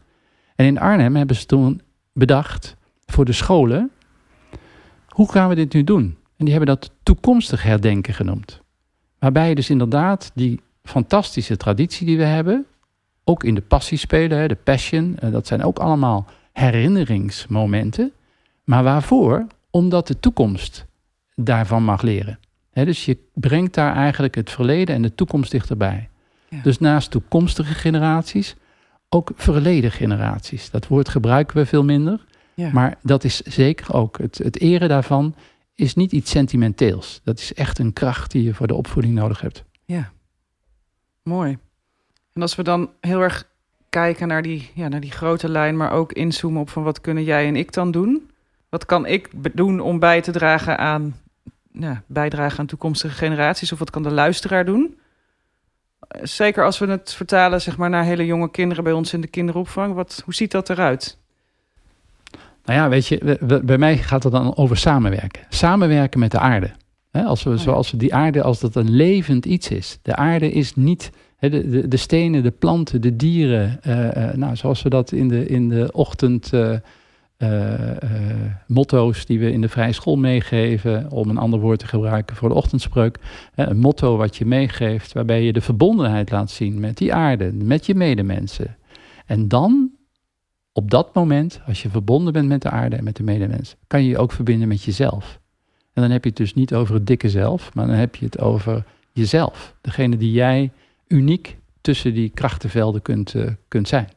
En 0.57 0.67
in 0.67 0.81
Arnhem 0.81 1.17
hebben 1.17 1.37
ze 1.37 1.47
toen 1.47 1.81
bedacht 2.13 2.77
voor 3.07 3.25
de 3.25 3.33
scholen. 3.33 3.91
Hoe 5.09 5.33
gaan 5.33 5.49
we 5.49 5.55
dit 5.55 5.73
nu 5.73 5.85
doen? 5.85 6.17
En 6.37 6.45
die 6.45 6.55
hebben 6.55 6.75
dat 6.75 6.91
toekomstig 7.03 7.63
herdenken 7.63 8.15
genoemd. 8.15 8.61
Waarbij 9.19 9.49
je 9.49 9.55
dus 9.55 9.71
inderdaad 9.71 10.31
die 10.35 10.61
fantastische 10.83 11.57
traditie 11.57 12.07
die 12.07 12.17
we 12.17 12.25
hebben. 12.25 12.67
Ook 13.25 13.45
in 13.45 13.55
de 13.55 13.61
passie 13.61 13.99
spelen, 13.99 14.39
hè, 14.39 14.49
de 14.49 14.55
passion. 14.65 15.17
dat 15.31 15.47
zijn 15.47 15.65
ook 15.65 15.79
allemaal 15.79 16.27
herinneringsmomenten. 16.53 18.13
Maar 18.65 18.83
waarvoor? 18.83 19.47
Omdat 19.71 20.07
de 20.07 20.21
toekomst 20.21 20.87
daarvan 21.35 21.83
mag 21.83 22.03
leren. 22.03 22.39
Dus 22.73 23.05
je 23.05 23.19
brengt 23.35 23.75
daar 23.75 23.95
eigenlijk 23.95 24.35
het 24.35 24.51
verleden 24.51 24.95
en 24.95 25.03
de 25.03 25.15
toekomst 25.15 25.51
dichterbij. 25.51 26.09
Ja. 26.49 26.63
Dus 26.63 26.79
naast 26.79 27.11
toekomstige 27.11 27.75
generaties, 27.75 28.57
ook 29.09 29.31
verleden 29.35 29.91
generaties. 29.91 30.71
Dat 30.71 30.87
woord 30.87 31.09
gebruiken 31.09 31.57
we 31.57 31.67
veel 31.67 31.85
minder. 31.85 32.25
Ja. 32.55 32.71
Maar 32.73 32.99
dat 33.03 33.25
is 33.25 33.41
zeker 33.41 33.95
ook, 33.95 34.19
het, 34.19 34.39
het 34.39 34.61
eren 34.61 34.89
daarvan 34.89 35.35
is 35.75 35.95
niet 35.95 36.13
iets 36.13 36.31
sentimenteels. 36.31 37.21
Dat 37.25 37.39
is 37.39 37.55
echt 37.55 37.79
een 37.79 37.93
kracht 37.93 38.31
die 38.31 38.43
je 38.43 38.55
voor 38.55 38.67
de 38.67 38.75
opvoeding 38.75 39.15
nodig 39.15 39.41
hebt. 39.41 39.65
Ja, 39.85 40.13
mooi. 41.23 41.59
En 42.33 42.43
als 42.43 42.55
we 42.55 42.63
dan 42.63 42.91
heel 43.01 43.21
erg 43.21 43.49
kijken 43.89 44.29
naar 44.29 44.43
die, 44.43 44.71
ja, 44.75 44.89
naar 44.89 45.01
die 45.01 45.11
grote 45.11 45.49
lijn, 45.49 45.77
maar 45.77 45.91
ook 45.91 46.13
inzoomen 46.13 46.61
op 46.61 46.71
van 46.71 46.83
wat 46.83 47.01
kunnen 47.01 47.25
jij 47.25 47.47
en 47.47 47.57
ik 47.57 47.73
dan 47.73 47.91
doen? 47.91 48.31
Wat 48.75 48.87
kan 48.87 49.07
ik 49.07 49.31
doen 49.53 49.81
om 49.81 49.99
bij 49.99 50.21
te 50.21 50.31
dragen 50.31 50.79
aan, 50.79 51.17
ja, 51.73 52.03
bijdragen 52.07 52.59
aan 52.59 52.67
toekomstige 52.67 53.15
generaties? 53.15 53.73
Of 53.73 53.79
wat 53.79 53.91
kan 53.91 54.03
de 54.03 54.11
luisteraar 54.11 54.65
doen? 54.65 54.99
Zeker 56.23 56.65
als 56.65 56.79
we 56.79 56.87
het 56.87 57.13
vertalen 57.13 57.61
zeg 57.61 57.77
maar, 57.77 57.91
naar 57.91 58.05
hele 58.05 58.27
jonge 58.27 58.51
kinderen 58.51 58.85
bij 58.85 58.93
ons 58.93 59.13
in 59.13 59.21
de 59.21 59.27
kinderopvang. 59.27 59.95
Wat, 59.95 60.23
hoe 60.25 60.35
ziet 60.35 60.51
dat 60.51 60.71
eruit? 60.71 61.19
Nou 62.65 62.79
ja, 62.79 62.89
weet 62.89 63.07
je, 63.07 63.39
bij 63.65 63.79
mij 63.79 63.97
gaat 63.97 64.23
het 64.23 64.33
dan 64.33 64.57
over 64.57 64.77
samenwerken. 64.77 65.43
Samenwerken 65.49 66.21
met 66.21 66.31
de 66.31 66.39
aarde. 66.39 66.71
als 67.13 67.43
we, 67.43 67.51
oh 67.51 67.57
Zoals 67.57 67.91
we 67.91 67.97
die 67.97 68.15
aarde, 68.15 68.43
als 68.43 68.61
dat 68.61 68.75
een 68.75 68.91
levend 68.91 69.47
iets 69.47 69.69
is. 69.69 69.99
De 70.03 70.17
aarde 70.17 70.53
is 70.53 70.77
niet 70.77 71.11
de, 71.39 71.69
de, 71.69 71.89
de 71.89 71.97
stenen, 71.97 72.43
de 72.43 72.51
planten, 72.51 73.01
de 73.01 73.17
dieren. 73.17 73.81
Uh, 73.87 74.33
nou, 74.33 74.57
zoals 74.57 74.83
we 74.83 74.89
dat 74.89 75.13
in 75.13 75.29
de, 75.29 75.47
in 75.47 75.69
de 75.69 75.93
ochtend. 75.93 76.53
Uh, 76.53 76.77
motto's 78.67 79.27
die 79.27 79.39
we 79.39 79.53
in 79.53 79.61
de 79.61 79.69
vrije 79.69 79.93
school 79.93 80.17
meegeven, 80.17 81.11
om 81.11 81.29
een 81.29 81.39
ander 81.39 81.61
woord 81.61 81.79
te 81.79 81.87
gebruiken 81.87 82.37
voor 82.37 82.49
de 82.49 82.55
ochtendspreuk. 82.55 83.19
een 83.55 83.79
motto 83.79 84.17
wat 84.17 84.37
je 84.37 84.47
meegeeft, 84.47 85.13
waarbij 85.13 85.43
je 85.43 85.53
de 85.53 85.61
verbondenheid 85.61 86.31
laat 86.31 86.51
zien 86.51 86.81
met 86.81 86.97
die 86.97 87.15
aarde, 87.15 87.53
met 87.53 87.87
je 87.87 87.95
medemensen. 87.95 88.77
En 89.27 89.49
dan 89.49 89.91
op 90.73 90.91
dat 90.91 91.15
moment, 91.15 91.61
als 91.67 91.83
je 91.83 91.91
verbonden 91.91 92.33
bent 92.33 92.49
met 92.49 92.63
de 92.63 92.71
aarde 92.71 92.97
en 92.97 93.05
met 93.05 93.17
de 93.17 93.23
medemens, 93.23 93.77
kan 93.87 94.03
je 94.03 94.09
je 94.09 94.19
ook 94.19 94.33
verbinden 94.33 94.69
met 94.69 94.83
jezelf. 94.83 95.41
En 95.93 96.03
dan 96.03 96.11
heb 96.11 96.23
je 96.23 96.29
het 96.29 96.39
dus 96.39 96.55
niet 96.55 96.75
over 96.75 96.95
het 96.95 97.07
dikke 97.07 97.31
zelf, 97.31 97.75
maar 97.75 97.87
dan 97.87 97.97
heb 97.97 98.15
je 98.15 98.25
het 98.25 98.41
over 98.41 98.85
jezelf. 99.13 99.75
Degene 99.81 100.17
die 100.17 100.33
jij 100.33 100.71
uniek 101.09 101.57
tussen 101.81 102.15
die 102.15 102.29
krachtenvelden 102.29 103.03
kunt, 103.03 103.35
uh, 103.35 103.47
kunt 103.69 103.89
zijn. 103.89 104.09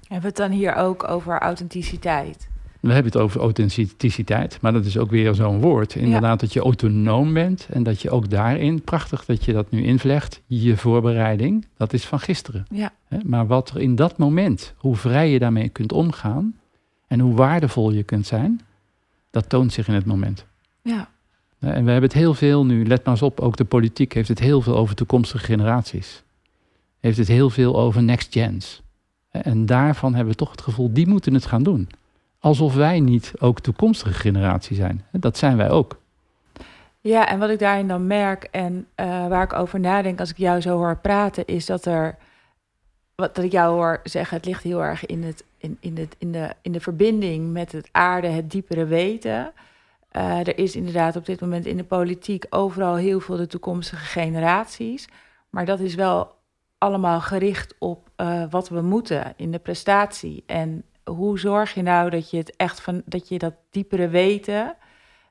Hebben 0.00 0.20
we 0.20 0.26
het 0.26 0.36
dan 0.36 0.50
hier 0.50 0.74
ook 0.74 1.08
over 1.08 1.38
authenticiteit? 1.38 2.48
We 2.84 2.92
hebben 2.92 3.12
het 3.12 3.20
over 3.20 3.40
authenticiteit, 3.40 4.58
maar 4.60 4.72
dat 4.72 4.84
is 4.84 4.98
ook 4.98 5.10
weer 5.10 5.34
zo'n 5.34 5.60
woord. 5.60 5.94
Inderdaad, 5.94 6.40
dat 6.40 6.52
je 6.52 6.60
autonoom 6.60 7.32
bent 7.32 7.66
en 7.70 7.82
dat 7.82 8.02
je 8.02 8.10
ook 8.10 8.30
daarin, 8.30 8.82
prachtig 8.82 9.24
dat 9.24 9.44
je 9.44 9.52
dat 9.52 9.70
nu 9.70 9.82
invlecht, 9.82 10.40
je 10.46 10.76
voorbereiding, 10.76 11.66
dat 11.76 11.92
is 11.92 12.04
van 12.04 12.20
gisteren. 12.20 12.66
Ja. 12.70 12.92
Maar 13.24 13.46
wat 13.46 13.70
er 13.70 13.80
in 13.80 13.94
dat 13.94 14.18
moment, 14.18 14.74
hoe 14.76 14.96
vrij 14.96 15.30
je 15.30 15.38
daarmee 15.38 15.68
kunt 15.68 15.92
omgaan 15.92 16.58
en 17.06 17.20
hoe 17.20 17.34
waardevol 17.34 17.90
je 17.90 18.02
kunt 18.02 18.26
zijn, 18.26 18.60
dat 19.30 19.48
toont 19.48 19.72
zich 19.72 19.88
in 19.88 19.94
het 19.94 20.06
moment. 20.06 20.46
Ja. 20.82 21.08
En 21.58 21.84
we 21.84 21.90
hebben 21.90 22.10
het 22.10 22.12
heel 22.12 22.34
veel 22.34 22.66
nu, 22.66 22.86
let 22.86 23.04
maar 23.04 23.14
eens 23.14 23.22
op, 23.22 23.40
ook 23.40 23.56
de 23.56 23.64
politiek 23.64 24.12
heeft 24.12 24.28
het 24.28 24.38
heel 24.38 24.60
veel 24.60 24.76
over 24.76 24.94
toekomstige 24.94 25.44
generaties. 25.44 26.22
Heeft 27.00 27.18
het 27.18 27.28
heel 27.28 27.50
veel 27.50 27.78
over 27.78 28.02
next 28.02 28.32
gens. 28.32 28.82
En 29.30 29.66
daarvan 29.66 30.14
hebben 30.14 30.32
we 30.32 30.38
toch 30.38 30.50
het 30.50 30.62
gevoel, 30.62 30.92
die 30.92 31.06
moeten 31.06 31.34
het 31.34 31.46
gaan 31.46 31.62
doen 31.62 31.88
alsof 32.44 32.74
wij 32.74 33.00
niet 33.00 33.32
ook 33.38 33.60
toekomstige 33.60 34.12
generatie 34.12 34.76
zijn. 34.76 35.04
Dat 35.10 35.36
zijn 35.36 35.56
wij 35.56 35.70
ook. 35.70 36.00
Ja, 37.00 37.28
en 37.28 37.38
wat 37.38 37.50
ik 37.50 37.58
daarin 37.58 37.88
dan 37.88 38.06
merk 38.06 38.44
en 38.44 38.86
uh, 38.96 39.28
waar 39.28 39.42
ik 39.42 39.52
over 39.52 39.80
nadenk 39.80 40.20
als 40.20 40.30
ik 40.30 40.36
jou 40.36 40.60
zo 40.60 40.76
hoor 40.76 40.96
praten, 40.96 41.44
is 41.44 41.66
dat 41.66 41.84
er, 41.84 42.16
wat 43.14 43.34
dat 43.34 43.44
ik 43.44 43.52
jou 43.52 43.74
hoor 43.74 44.00
zeggen, 44.02 44.36
het 44.36 44.46
ligt 44.46 44.62
heel 44.62 44.84
erg 44.84 45.06
in, 45.06 45.22
het, 45.22 45.44
in, 45.58 45.76
in, 45.80 45.96
het, 45.96 46.16
in, 46.18 46.32
de, 46.32 46.50
in 46.62 46.72
de 46.72 46.80
verbinding 46.80 47.52
met 47.52 47.72
het 47.72 47.88
aarde, 47.92 48.26
het 48.26 48.50
diepere 48.50 48.84
weten. 48.84 49.52
Uh, 50.12 50.38
er 50.38 50.58
is 50.58 50.76
inderdaad 50.76 51.16
op 51.16 51.26
dit 51.26 51.40
moment 51.40 51.66
in 51.66 51.76
de 51.76 51.84
politiek 51.84 52.46
overal 52.50 52.94
heel 52.94 53.20
veel 53.20 53.36
de 53.36 53.46
toekomstige 53.46 54.04
generaties. 54.04 55.08
Maar 55.50 55.64
dat 55.64 55.80
is 55.80 55.94
wel 55.94 56.34
allemaal 56.78 57.20
gericht 57.20 57.74
op 57.78 58.08
uh, 58.16 58.44
wat 58.50 58.68
we 58.68 58.80
moeten 58.80 59.32
in 59.36 59.50
de 59.50 59.58
prestatie. 59.58 60.42
En 60.46 60.84
hoe 61.04 61.38
zorg 61.38 61.74
je 61.74 61.82
nou 61.82 62.10
dat 62.10 62.30
je 62.30 62.36
het 62.36 62.56
echt 62.56 62.80
van 62.80 63.02
dat 63.04 63.28
je 63.28 63.38
dat 63.38 63.54
diepere 63.70 64.08
weten, 64.08 64.76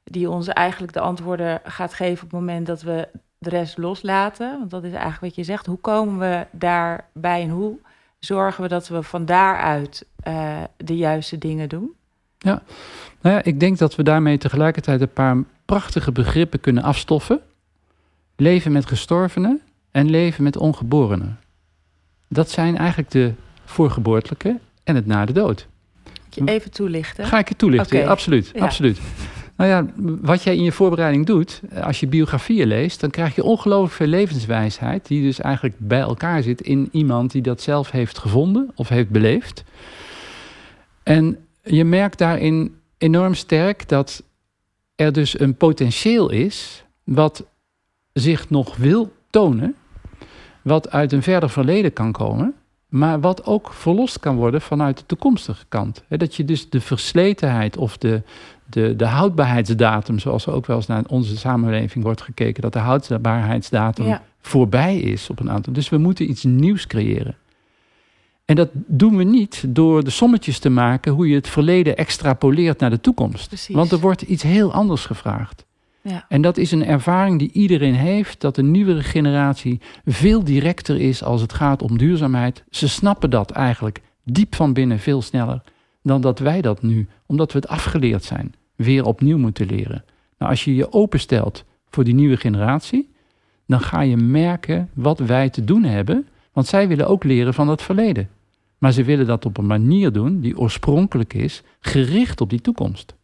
die 0.03 0.29
ons 0.29 0.47
eigenlijk 0.47 0.93
de 0.93 0.99
antwoorden 0.99 1.62
gaat 1.63 1.93
geven 1.93 2.23
op 2.23 2.31
het 2.31 2.39
moment 2.39 2.65
dat 2.65 2.81
we 2.81 3.07
de 3.38 3.49
rest 3.49 3.77
loslaten? 3.77 4.59
Want 4.59 4.71
dat 4.71 4.83
is 4.83 4.91
eigenlijk 4.91 5.21
wat 5.21 5.36
je 5.36 5.43
zegt. 5.43 5.65
Hoe 5.65 5.77
komen 5.77 6.19
we 6.19 6.45
daarbij 6.51 7.41
en 7.41 7.49
hoe 7.49 7.77
zorgen 8.19 8.63
we 8.63 8.69
dat 8.69 8.88
we 8.88 9.03
van 9.03 9.25
daaruit 9.25 10.05
uh, 10.27 10.63
de 10.77 10.95
juiste 10.95 11.38
dingen 11.38 11.69
doen? 11.69 11.93
Ja, 12.38 12.62
nou 13.21 13.36
ja, 13.36 13.43
ik 13.43 13.59
denk 13.59 13.77
dat 13.77 13.95
we 13.95 14.03
daarmee 14.03 14.38
tegelijkertijd 14.38 15.01
een 15.01 15.13
paar 15.13 15.38
prachtige 15.65 16.12
begrippen 16.12 16.59
kunnen 16.59 16.83
afstoffen. 16.83 17.41
Leven 18.36 18.71
met 18.71 18.86
gestorvenen 18.86 19.62
en 19.91 20.09
leven 20.09 20.43
met 20.43 20.57
ongeborenen. 20.57 21.39
Dat 22.27 22.49
zijn 22.49 22.77
eigenlijk 22.77 23.12
de 23.12 23.33
voorgeboortelijke 23.65 24.59
en 24.84 24.96
het 24.96 25.06
na 25.06 25.26
de 25.26 25.34
dood. 25.34 25.67
Je 26.30 26.41
even 26.46 26.72
toelichten? 26.72 27.26
Ga 27.26 27.39
ik 27.39 27.48
je 27.48 27.56
toelichten, 27.56 28.08
absoluut. 28.08 28.52
absoluut. 28.60 29.00
Nou 29.58 29.69
ja, 29.69 29.86
wat 30.22 30.43
jij 30.43 30.56
in 30.56 30.63
je 30.63 30.72
voorbereiding 30.72 31.26
doet, 31.26 31.62
eh, 31.69 31.84
als 31.84 32.00
je 32.00 32.08
biografieën 32.08 32.67
leest, 32.67 33.00
dan 33.00 33.10
krijg 33.10 33.36
je 33.36 33.43
ongelooflijk 33.43 33.93
veel 33.93 34.08
levenswijsheid, 34.08 35.08
die 35.08 35.22
dus 35.22 35.39
eigenlijk 35.39 35.76
bij 35.78 36.00
elkaar 36.00 36.43
zit 36.43 36.62
in 36.62 36.89
iemand 36.91 37.32
die 37.32 37.41
dat 37.41 37.62
zelf 37.62 37.91
heeft 37.91 38.17
gevonden 38.17 38.72
of 38.76 38.89
heeft 38.89 39.10
beleefd. 39.10 39.63
En 41.04 41.38
je 41.63 41.84
merkt 41.84 42.17
daarin 42.17 42.76
enorm 42.98 43.34
sterk 43.34 43.88
dat 43.88 44.24
er 44.96 45.13
dus 45.13 45.39
een 45.39 45.56
potentieel 45.56 46.30
is 46.30 46.84
wat 47.04 47.46
zich 48.13 48.50
nog 48.50 48.76
wil 48.76 49.13
tonen, 49.30 49.76
wat 50.62 50.91
uit 50.91 51.12
een 51.12 51.24
verder 51.24 51.50
verleden 51.50 51.93
kan 51.93 52.12
komen, 52.12 52.56
maar 52.93 53.19
wat 53.19 53.45
ook 53.45 53.73
verlost 53.73 54.19
kan 54.19 54.36
worden 54.36 54.62
vanuit 54.62 54.97
de 54.97 55.06
toekomstige 55.06 55.65
kant. 55.69 56.03
dat 56.10 56.36
je 56.36 56.45
dus 56.45 56.69
de 56.69 56.82
versletenheid 56.82 57.77
of 57.77 57.97
de, 57.97 58.21
de, 58.69 58.95
de 58.95 59.06
houdbaarheidsdatum, 59.06 60.19
zoals 60.19 60.45
er 60.45 60.53
ook 60.53 60.65
wel 60.65 60.75
eens 60.75 60.88
naar 60.88 61.03
onze 61.08 61.38
samenleving 61.38 62.03
wordt 62.03 62.21
gekeken, 62.21 62.62
dat 62.62 62.73
de 62.73 62.79
houdbaarheidsdatum 62.79 64.17
voorbij 64.41 64.97
is 64.97 65.29
op 65.29 65.39
een 65.39 65.51
aantal. 65.51 65.73
Dus 65.73 65.89
we 65.89 65.97
moeten 65.97 66.29
iets 66.29 66.43
nieuws 66.43 66.88
creëren. 66.88 67.36
En 68.45 68.56
dat 68.56 68.69
doen 68.73 69.17
we 69.17 69.23
niet 69.23 69.65
door 69.67 70.03
de 70.03 70.10
sommetjes 70.10 70.60
te 70.60 70.69
maken 70.69 71.12
hoe 71.12 71.27
je 71.27 71.36
het 71.36 71.49
verleden 71.49 71.97
extrapoleert 71.97 72.79
naar 72.79 72.89
de 72.89 73.01
toekomst. 73.01 73.47
Precies. 73.47 73.75
Want 73.75 73.91
er 73.91 73.99
wordt 73.99 74.21
iets 74.21 74.43
heel 74.43 74.73
anders 74.73 75.06
gevraagd. 75.06 75.65
Ja. 76.03 76.25
En 76.29 76.41
dat 76.41 76.57
is 76.57 76.71
een 76.71 76.85
ervaring 76.85 77.39
die 77.39 77.51
iedereen 77.51 77.95
heeft, 77.95 78.41
dat 78.41 78.55
de 78.55 78.63
nieuwere 78.63 79.03
generatie 79.03 79.81
veel 80.05 80.43
directer 80.43 81.01
is 81.01 81.23
als 81.23 81.41
het 81.41 81.53
gaat 81.53 81.81
om 81.81 81.97
duurzaamheid. 81.97 82.63
Ze 82.69 82.89
snappen 82.89 83.29
dat 83.29 83.51
eigenlijk 83.51 84.01
diep 84.23 84.55
van 84.55 84.73
binnen 84.73 84.99
veel 84.99 85.21
sneller 85.21 85.61
dan 86.01 86.21
dat 86.21 86.39
wij 86.39 86.61
dat 86.61 86.81
nu, 86.81 87.07
omdat 87.25 87.51
we 87.51 87.59
het 87.59 87.67
afgeleerd 87.67 88.23
zijn, 88.23 88.53
weer 88.75 89.05
opnieuw 89.05 89.37
moeten 89.37 89.65
leren. 89.65 90.03
Nou, 90.37 90.51
als 90.51 90.63
je 90.63 90.75
je 90.75 90.91
openstelt 90.91 91.63
voor 91.89 92.03
die 92.03 92.13
nieuwe 92.13 92.37
generatie, 92.37 93.09
dan 93.67 93.79
ga 93.79 94.01
je 94.01 94.17
merken 94.17 94.89
wat 94.93 95.19
wij 95.19 95.49
te 95.49 95.63
doen 95.63 95.83
hebben, 95.83 96.27
want 96.53 96.67
zij 96.67 96.87
willen 96.87 97.07
ook 97.07 97.23
leren 97.23 97.53
van 97.53 97.67
het 97.67 97.81
verleden. 97.81 98.29
Maar 98.77 98.91
ze 98.91 99.03
willen 99.03 99.25
dat 99.27 99.45
op 99.45 99.57
een 99.57 99.65
manier 99.65 100.11
doen 100.11 100.39
die 100.39 100.57
oorspronkelijk 100.57 101.33
is, 101.33 101.63
gericht 101.79 102.41
op 102.41 102.49
die 102.49 102.61
toekomst. 102.61 103.15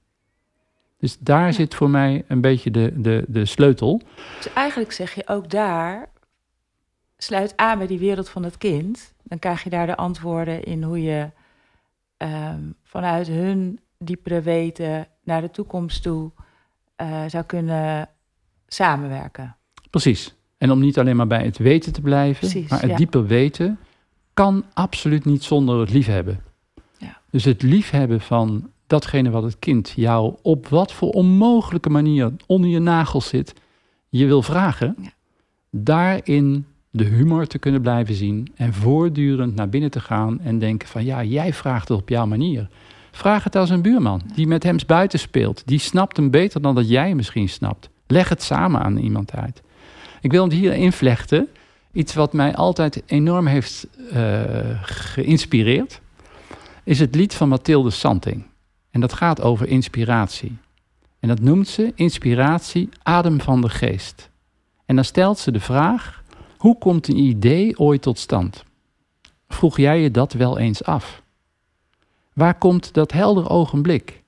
Dus 0.99 1.17
daar 1.19 1.53
zit 1.53 1.75
voor 1.75 1.89
mij 1.89 2.23
een 2.27 2.41
beetje 2.41 2.71
de, 2.71 2.93
de, 2.95 3.23
de 3.27 3.45
sleutel. 3.45 4.01
Dus 4.35 4.53
eigenlijk 4.53 4.91
zeg 4.91 5.15
je 5.15 5.27
ook 5.27 5.49
daar, 5.49 6.09
sluit 7.17 7.53
aan 7.55 7.77
bij 7.77 7.87
die 7.87 7.99
wereld 7.99 8.29
van 8.29 8.43
het 8.43 8.57
kind. 8.57 9.13
Dan 9.23 9.39
krijg 9.39 9.63
je 9.63 9.69
daar 9.69 9.85
de 9.85 9.95
antwoorden 9.95 10.63
in 10.63 10.83
hoe 10.83 11.01
je 11.01 11.29
ehm, 12.17 12.61
vanuit 12.83 13.27
hun 13.27 13.79
diepere 13.97 14.41
weten 14.41 15.07
naar 15.23 15.41
de 15.41 15.51
toekomst 15.51 16.03
toe 16.03 16.31
uh, 17.01 17.23
zou 17.27 17.43
kunnen 17.43 18.09
samenwerken. 18.67 19.55
Precies. 19.89 20.35
En 20.57 20.71
om 20.71 20.79
niet 20.79 20.99
alleen 20.99 21.15
maar 21.15 21.27
bij 21.27 21.43
het 21.43 21.57
weten 21.57 21.93
te 21.93 22.01
blijven, 22.01 22.49
Precies, 22.49 22.69
maar 22.69 22.81
het 22.81 22.89
ja. 22.89 22.95
diepe 22.95 23.25
weten 23.25 23.79
kan 24.33 24.65
absoluut 24.73 25.25
niet 25.25 25.43
zonder 25.43 25.79
het 25.79 25.91
liefhebben. 25.91 26.43
Ja. 26.97 27.21
Dus 27.29 27.43
het 27.43 27.61
liefhebben 27.61 28.21
van 28.21 28.71
datgene 28.89 29.29
wat 29.29 29.43
het 29.43 29.59
kind 29.59 29.93
jou 29.95 30.35
op 30.41 30.67
wat 30.67 30.93
voor 30.93 31.09
onmogelijke 31.09 31.89
manier 31.89 32.31
onder 32.45 32.69
je 32.69 32.79
nagels 32.79 33.27
zit, 33.27 33.53
je 34.09 34.25
wil 34.25 34.41
vragen, 34.41 34.95
Ja. 35.01 35.09
daarin 35.69 36.65
de 36.91 37.03
humor 37.03 37.47
te 37.47 37.57
kunnen 37.57 37.81
blijven 37.81 38.15
zien 38.15 38.51
en 38.55 38.73
voortdurend 38.73 39.55
naar 39.55 39.69
binnen 39.69 39.91
te 39.91 39.99
gaan 39.99 40.39
en 40.41 40.59
denken 40.59 40.87
van 40.87 41.05
ja, 41.05 41.23
jij 41.23 41.53
vraagt 41.53 41.87
het 41.87 41.97
op 41.97 42.09
jouw 42.09 42.25
manier. 42.25 42.69
Vraag 43.11 43.43
het 43.43 43.55
als 43.55 43.69
een 43.69 43.81
buurman 43.81 44.21
die 44.35 44.47
met 44.47 44.63
hem 44.63 44.77
buiten 44.87 45.19
speelt. 45.19 45.63
Die 45.65 45.79
snapt 45.79 46.17
hem 46.17 46.29
beter 46.29 46.61
dan 46.61 46.75
dat 46.75 46.89
jij 46.89 47.07
hem 47.07 47.15
misschien 47.15 47.49
snapt. 47.49 47.89
Leg 48.07 48.29
het 48.29 48.43
samen 48.43 48.81
aan 48.81 48.97
iemand 48.97 49.33
uit. 49.33 49.61
Ik 50.21 50.31
wil 50.31 50.43
het 50.43 50.53
hier 50.53 50.73
invlechten. 50.73 51.47
Iets 51.91 52.13
wat 52.13 52.33
mij 52.33 52.55
altijd 52.55 53.03
enorm 53.05 53.45
heeft 53.45 53.87
uh, 54.13 54.41
geïnspireerd. 54.81 56.01
Is 56.83 56.99
het 56.99 57.15
lied 57.15 57.33
van 57.33 57.49
Mathilde 57.49 57.89
Santing. 57.89 58.43
En 58.91 58.99
dat 58.99 59.13
gaat 59.13 59.41
over 59.41 59.67
inspiratie. 59.67 60.57
En 61.19 61.27
dat 61.27 61.39
noemt 61.39 61.67
ze 61.67 61.91
inspiratie 61.95 62.89
adem 63.03 63.41
van 63.41 63.61
de 63.61 63.69
geest. 63.69 64.29
En 64.85 64.95
dan 64.95 65.05
stelt 65.05 65.39
ze 65.39 65.51
de 65.51 65.59
vraag: 65.59 66.23
hoe 66.57 66.77
komt 66.77 67.07
een 67.07 67.17
idee 67.17 67.79
ooit 67.79 68.01
tot 68.01 68.19
stand? 68.19 68.63
Vroeg 69.47 69.77
jij 69.77 70.01
je 70.01 70.11
dat 70.11 70.33
wel 70.33 70.57
eens 70.57 70.83
af? 70.83 71.21
Waar 72.33 72.57
komt 72.57 72.93
dat 72.93 73.11
helder 73.11 73.49
ogenblik? 73.49 74.23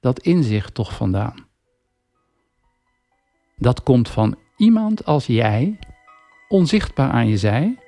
dat 0.00 0.20
inzicht 0.20 0.74
toch 0.74 0.94
vandaan? 0.94 1.34
Dat 3.56 3.82
komt 3.82 4.08
van 4.08 4.38
iemand 4.56 5.04
als 5.04 5.26
jij, 5.26 5.78
onzichtbaar 6.48 7.10
aan 7.10 7.28
je 7.28 7.36
zij, 7.36 7.78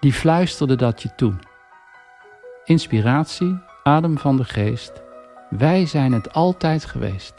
die 0.00 0.12
fluisterde 0.12 0.76
dat 0.76 1.02
je 1.02 1.14
toe. 1.14 1.34
Inspiratie, 2.64 3.58
adem 3.82 4.18
van 4.18 4.36
de 4.36 4.44
geest, 4.44 5.02
wij 5.50 5.86
zijn 5.86 6.12
het 6.12 6.32
altijd 6.32 6.84
geweest. 6.84 7.34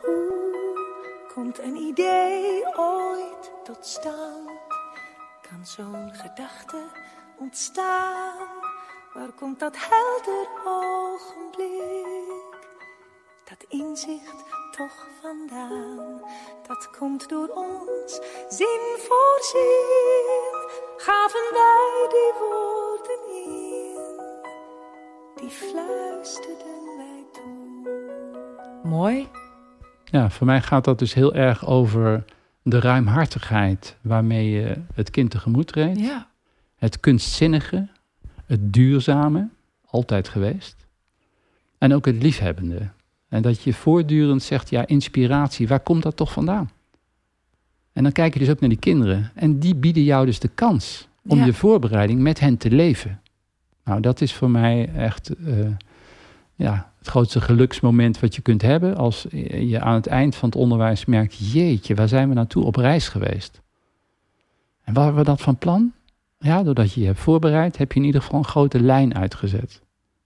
Hoe 0.00 1.26
komt 1.34 1.58
een 1.58 1.76
idee 1.76 2.64
ooit 2.76 3.52
tot 3.64 3.86
stand? 3.86 4.48
Kan 5.48 5.66
zo'n 5.66 6.10
gedachte 6.12 6.82
ontstaan? 7.38 8.48
Waar 9.14 9.32
komt 9.32 9.60
dat 9.60 9.76
helder 9.78 10.48
ogenblik? 10.64 12.58
Dat 13.44 13.64
inzicht 13.68 14.44
toch 14.76 15.06
vandaan? 15.22 16.20
Dat 16.66 16.90
komt 16.98 17.28
door 17.28 17.48
ons, 17.48 18.20
zin 18.48 18.96
voor 18.98 19.38
zin. 19.40 20.68
Gaven 20.96 21.52
wij 21.52 22.06
die 22.08 22.32
woorden 22.38 23.20
in, 23.44 24.20
die 25.34 25.50
fluisterden. 25.50 26.79
Mooi. 28.84 29.26
Ja, 30.04 30.30
voor 30.30 30.46
mij 30.46 30.62
gaat 30.62 30.84
dat 30.84 30.98
dus 30.98 31.14
heel 31.14 31.34
erg 31.34 31.66
over 31.66 32.24
de 32.62 32.80
ruimhartigheid 32.80 33.96
waarmee 34.00 34.50
je 34.50 34.76
het 34.94 35.10
kind 35.10 35.30
tegemoet 35.30 35.66
treedt. 35.66 36.00
Ja. 36.00 36.28
Het 36.76 37.00
kunstzinnige, 37.00 37.88
het 38.46 38.72
duurzame, 38.72 39.48
altijd 39.86 40.28
geweest. 40.28 40.86
En 41.78 41.94
ook 41.94 42.06
het 42.06 42.22
liefhebbende. 42.22 42.88
En 43.28 43.42
dat 43.42 43.62
je 43.62 43.72
voortdurend 43.74 44.42
zegt, 44.42 44.70
ja, 44.70 44.86
inspiratie, 44.86 45.68
waar 45.68 45.80
komt 45.80 46.02
dat 46.02 46.16
toch 46.16 46.32
vandaan? 46.32 46.70
En 47.92 48.02
dan 48.02 48.12
kijk 48.12 48.32
je 48.32 48.38
dus 48.38 48.50
ook 48.50 48.60
naar 48.60 48.68
die 48.68 48.78
kinderen. 48.78 49.30
En 49.34 49.58
die 49.58 49.74
bieden 49.74 50.02
jou 50.02 50.26
dus 50.26 50.38
de 50.40 50.48
kans 50.48 51.08
om 51.26 51.38
Ja. 51.38 51.44
je 51.44 51.52
voorbereiding 51.52 52.20
met 52.20 52.40
hen 52.40 52.56
te 52.56 52.70
leven. 52.70 53.20
Nou, 53.84 54.00
dat 54.00 54.20
is 54.20 54.34
voor 54.34 54.50
mij 54.50 54.90
echt 54.94 55.28
eh, 55.34 55.66
ja, 56.54 56.89
het 57.00 57.08
grootste 57.08 57.40
geluksmoment 57.40 58.20
wat 58.20 58.34
je 58.34 58.42
kunt 58.42 58.62
hebben. 58.62 58.96
Als 58.96 59.26
je 59.50 59.80
aan 59.80 59.94
het 59.94 60.06
eind 60.06 60.36
van 60.36 60.48
het 60.48 60.58
onderwijs 60.58 61.04
merkt, 61.04 61.52
jeetje, 61.52 61.94
waar 61.94 62.08
zijn 62.08 62.28
we 62.28 62.34
naartoe 62.34 62.64
op 62.64 62.76
reis 62.76 63.08
geweest? 63.08 63.60
En 64.84 64.94
waren 64.94 65.14
we 65.14 65.24
dat 65.24 65.40
van 65.40 65.56
plan? 65.56 65.92
Ja, 66.38 66.62
doordat 66.62 66.92
je 66.92 67.00
je 67.00 67.06
hebt 67.06 67.18
voorbereid, 67.18 67.76
heb 67.78 67.92
je 67.92 68.00
in 68.00 68.06
ieder 68.06 68.20
geval 68.22 68.38
een 68.38 68.44
grote 68.44 68.80
lijn 68.80 69.14
uitgezet. 69.14 69.80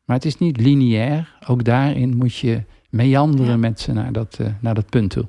Maar 0.04 0.16
het 0.16 0.24
is 0.24 0.38
niet 0.38 0.56
lineair. 0.60 1.36
Ook 1.46 1.64
daarin 1.64 2.16
moet 2.16 2.36
je 2.36 2.62
meanderen 2.90 3.46
Ja. 3.50 3.56
met 3.56 3.80
ze 3.80 3.92
naar 3.92 4.12
dat, 4.12 4.36
eh, 4.40 4.46
naar 4.60 4.74
dat 4.74 4.88
punt 4.90 5.10
toe. 5.10 5.22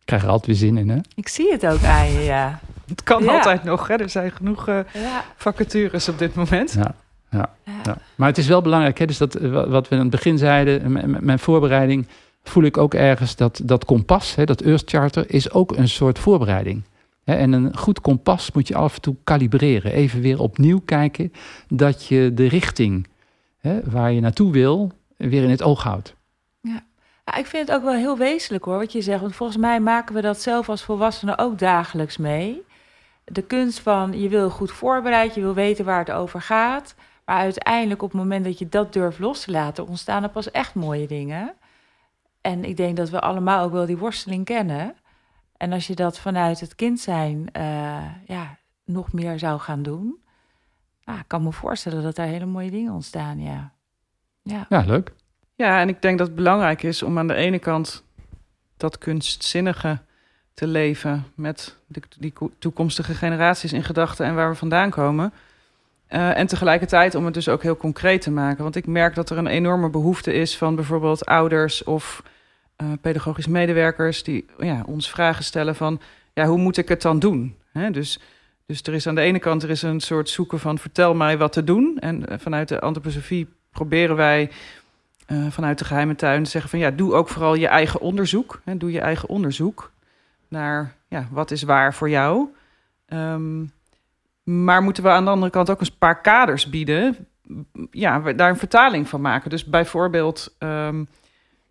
Ik 0.00 0.10
krijg 0.10 0.22
er 0.22 0.28
altijd 0.28 0.46
weer 0.46 0.68
zin 0.68 0.76
in, 0.76 0.88
hè? 0.88 0.98
Ik 1.14 1.28
zie 1.28 1.50
het 1.52 1.66
ook 1.66 1.82
aan 1.84 2.10
je, 2.12 2.20
ja. 2.20 2.60
Het 2.88 3.02
kan 3.02 3.22
Ja. 3.24 3.32
altijd 3.36 3.64
nog, 3.64 3.88
hè? 3.88 3.94
er 3.94 4.08
zijn 4.10 4.30
genoeg 4.32 4.68
eh, 4.68 4.78
Ja. 4.92 5.24
vacatures 5.36 6.08
op 6.08 6.18
dit 6.18 6.34
moment. 6.34 6.72
Ja. 6.72 6.94
Ja. 7.38 7.54
Ja. 7.84 7.96
Maar 8.14 8.28
het 8.28 8.38
is 8.38 8.46
wel 8.46 8.62
belangrijk, 8.62 8.98
hè? 8.98 9.06
Dus 9.06 9.18
dat, 9.18 9.34
eh, 9.34 9.50
wa- 9.50 9.68
wat 9.68 9.88
we 9.88 9.94
aan 9.94 10.00
het 10.00 10.10
begin 10.10 10.38
zeiden, 10.38 10.92
mijn 11.24 11.38
voorbereiding, 11.38 12.06
voel 12.42 12.62
ik 12.62 12.76
ook 12.76 12.94
ergens 12.94 13.36
dat 13.36 13.60
dat 13.64 13.84
kompas, 13.84 14.34
hè, 14.34 14.44
dat 14.44 14.60
Earth 14.60 14.90
Charter, 14.90 15.24
is 15.30 15.50
ook 15.52 15.76
een 15.76 15.88
soort 15.88 16.18
voorbereiding. 16.18 16.82
Hè, 17.24 17.34
en 17.34 17.52
een 17.52 17.76
goed 17.76 18.00
kompas 18.00 18.52
moet 18.52 18.68
je 18.68 18.74
af 18.74 18.94
en 18.94 19.00
toe 19.00 19.16
kalibreren. 19.24 19.92
Even 19.92 20.20
weer 20.20 20.40
opnieuw 20.40 20.80
kijken 20.84 21.32
dat 21.68 22.06
je 22.06 22.30
de 22.34 22.46
richting 22.48 23.06
hè, 23.58 23.80
waar 23.84 24.12
je 24.12 24.20
naartoe 24.20 24.52
wil, 24.52 24.92
weer 25.16 25.42
in 25.42 25.50
het 25.50 25.62
oog 25.62 25.82
houdt. 25.82 26.14
Ja, 26.60 27.36
ik 27.36 27.46
vind 27.46 27.68
het 27.68 27.76
ook 27.76 27.84
wel 27.84 27.94
heel 27.94 28.18
wezenlijk 28.18 28.64
hoor, 28.64 28.78
wat 28.78 28.92
je 28.92 29.02
zegt. 29.02 29.20
Want 29.20 29.34
volgens 29.34 29.58
mij 29.58 29.80
maken 29.80 30.14
we 30.14 30.20
dat 30.20 30.40
zelf 30.40 30.68
als 30.68 30.82
volwassenen 30.82 31.38
ook 31.38 31.58
dagelijks 31.58 32.16
mee. 32.16 32.62
De 33.24 33.42
kunst 33.42 33.78
van 33.80 34.20
je 34.20 34.28
wil 34.28 34.50
goed 34.50 34.70
voorbereid, 34.70 35.34
je 35.34 35.40
wil 35.40 35.54
weten 35.54 35.84
waar 35.84 35.98
het 35.98 36.10
over 36.10 36.40
gaat. 36.40 36.94
Maar 37.24 37.36
uiteindelijk 37.38 38.02
op 38.02 38.10
het 38.12 38.20
moment 38.20 38.44
dat 38.44 38.58
je 38.58 38.68
dat 38.68 38.92
durft 38.92 39.18
los 39.18 39.44
te 39.44 39.50
laten, 39.50 39.86
ontstaan 39.86 40.22
er 40.22 40.28
pas 40.28 40.50
echt 40.50 40.74
mooie 40.74 41.06
dingen. 41.06 41.54
En 42.40 42.64
ik 42.64 42.76
denk 42.76 42.96
dat 42.96 43.10
we 43.10 43.20
allemaal 43.20 43.64
ook 43.64 43.72
wel 43.72 43.86
die 43.86 43.96
worsteling 43.98 44.44
kennen. 44.44 44.94
En 45.56 45.72
als 45.72 45.86
je 45.86 45.94
dat 45.94 46.18
vanuit 46.18 46.60
het 46.60 46.74
kind 46.74 47.00
zijn 47.00 47.48
eh, 47.52 48.04
ja, 48.26 48.58
nog 48.84 49.12
meer 49.12 49.38
zou 49.38 49.60
gaan 49.60 49.82
doen, 49.82 50.22
nou, 51.04 51.18
ik 51.18 51.24
kan 51.28 51.42
me 51.42 51.52
voorstellen 51.52 52.02
dat 52.02 52.16
daar 52.16 52.26
hele 52.26 52.44
mooie 52.46 52.70
dingen 52.70 52.92
ontstaan, 52.92 53.40
ja. 53.40 53.72
Ja, 54.42 54.66
Ja, 54.68 54.80
leuk. 54.86 55.12
Ja, 55.54 55.80
en 55.80 55.88
ik 55.88 56.02
denk 56.02 56.18
dat 56.18 56.26
het 56.26 56.36
belangrijk 56.36 56.82
is 56.82 57.02
om 57.02 57.18
aan 57.18 57.26
de 57.26 57.34
ene 57.34 57.58
kant 57.58 58.04
dat 58.76 58.98
kunstzinnige 58.98 59.98
te 60.54 60.66
leven 60.66 61.24
met 61.34 61.76
de, 61.86 62.02
die 62.18 62.32
ko- 62.32 62.50
toekomstige 62.58 63.14
generaties 63.14 63.72
in 63.72 63.84
gedachten 63.84 64.26
en 64.26 64.34
waar 64.34 64.50
we 64.50 64.56
vandaan 64.56 64.90
komen. 64.90 65.32
Eh, 66.06 66.38
en 66.38 66.46
tegelijkertijd 66.46 67.14
om 67.14 67.24
het 67.24 67.34
dus 67.34 67.48
ook 67.48 67.62
heel 67.62 67.76
concreet 67.76 68.22
te 68.22 68.30
maken. 68.30 68.62
Want 68.62 68.76
ik 68.76 68.86
merk 68.86 69.14
dat 69.14 69.30
er 69.30 69.38
een 69.38 69.46
enorme 69.46 69.90
behoefte 69.90 70.32
is 70.32 70.56
van 70.56 70.74
bijvoorbeeld 70.74 71.24
ouders 71.24 71.84
of 71.84 72.22
eh, 72.76 72.86
pedagogisch 73.00 73.46
medewerkers 73.46 74.22
die 74.22 74.46
ja, 74.58 74.82
ons 74.86 75.10
vragen 75.10 75.44
stellen 75.44 75.74
van 75.74 76.00
ja, 76.32 76.46
hoe 76.46 76.58
moet 76.58 76.76
ik 76.76 76.88
het 76.88 77.02
dan 77.02 77.18
doen? 77.18 77.56
Dus, 77.90 78.20
dus 78.66 78.82
er 78.82 78.94
is 78.94 79.06
aan 79.06 79.14
de 79.14 79.20
ene 79.20 79.38
kant 79.38 79.62
er 79.62 79.70
is 79.70 79.82
een 79.82 80.00
soort 80.00 80.28
zoeken 80.28 80.58
van 80.58 80.78
vertel 80.78 81.14
mij 81.14 81.38
wat 81.38 81.52
te 81.52 81.64
doen. 81.64 81.96
En 82.00 82.28
eh, 82.28 82.38
vanuit 82.38 82.68
de 82.68 82.80
antroposofie 82.80 83.48
proberen 83.70 84.16
wij 84.16 84.50
vanuit 85.48 85.78
de 85.78 85.84
geheime 85.84 86.14
tuin 86.14 86.42
te 86.42 86.50
zeggen 86.50 86.70
van 86.70 86.78
ja, 86.78 86.90
doe 86.90 87.14
ook 87.14 87.28
vooral 87.28 87.54
je 87.54 87.66
eigen 87.66 88.00
onderzoek. 88.00 88.60
Hè, 88.64 88.76
doe 88.76 88.92
je 88.92 89.00
eigen 89.00 89.28
onderzoek 89.28 89.92
naar 90.48 90.94
ja, 91.08 91.28
wat 91.30 91.50
is 91.50 91.62
waar 91.62 91.94
voor 91.94 92.10
jou. 92.10 92.48
Ehm, 93.06 93.64
maar 94.44 94.82
moeten 94.82 95.02
we 95.02 95.08
aan 95.08 95.24
de 95.24 95.30
andere 95.30 95.50
kant 95.52 95.70
ook 95.70 95.80
een 95.80 95.98
paar 95.98 96.20
kaders 96.20 96.70
bieden, 96.70 97.28
ja, 97.90 98.18
daar 98.32 98.50
een 98.50 98.56
vertaling 98.56 99.08
van 99.08 99.20
maken. 99.20 99.50
Dus 99.50 99.64
bijvoorbeeld 99.64 100.54
ehm, 100.58 101.04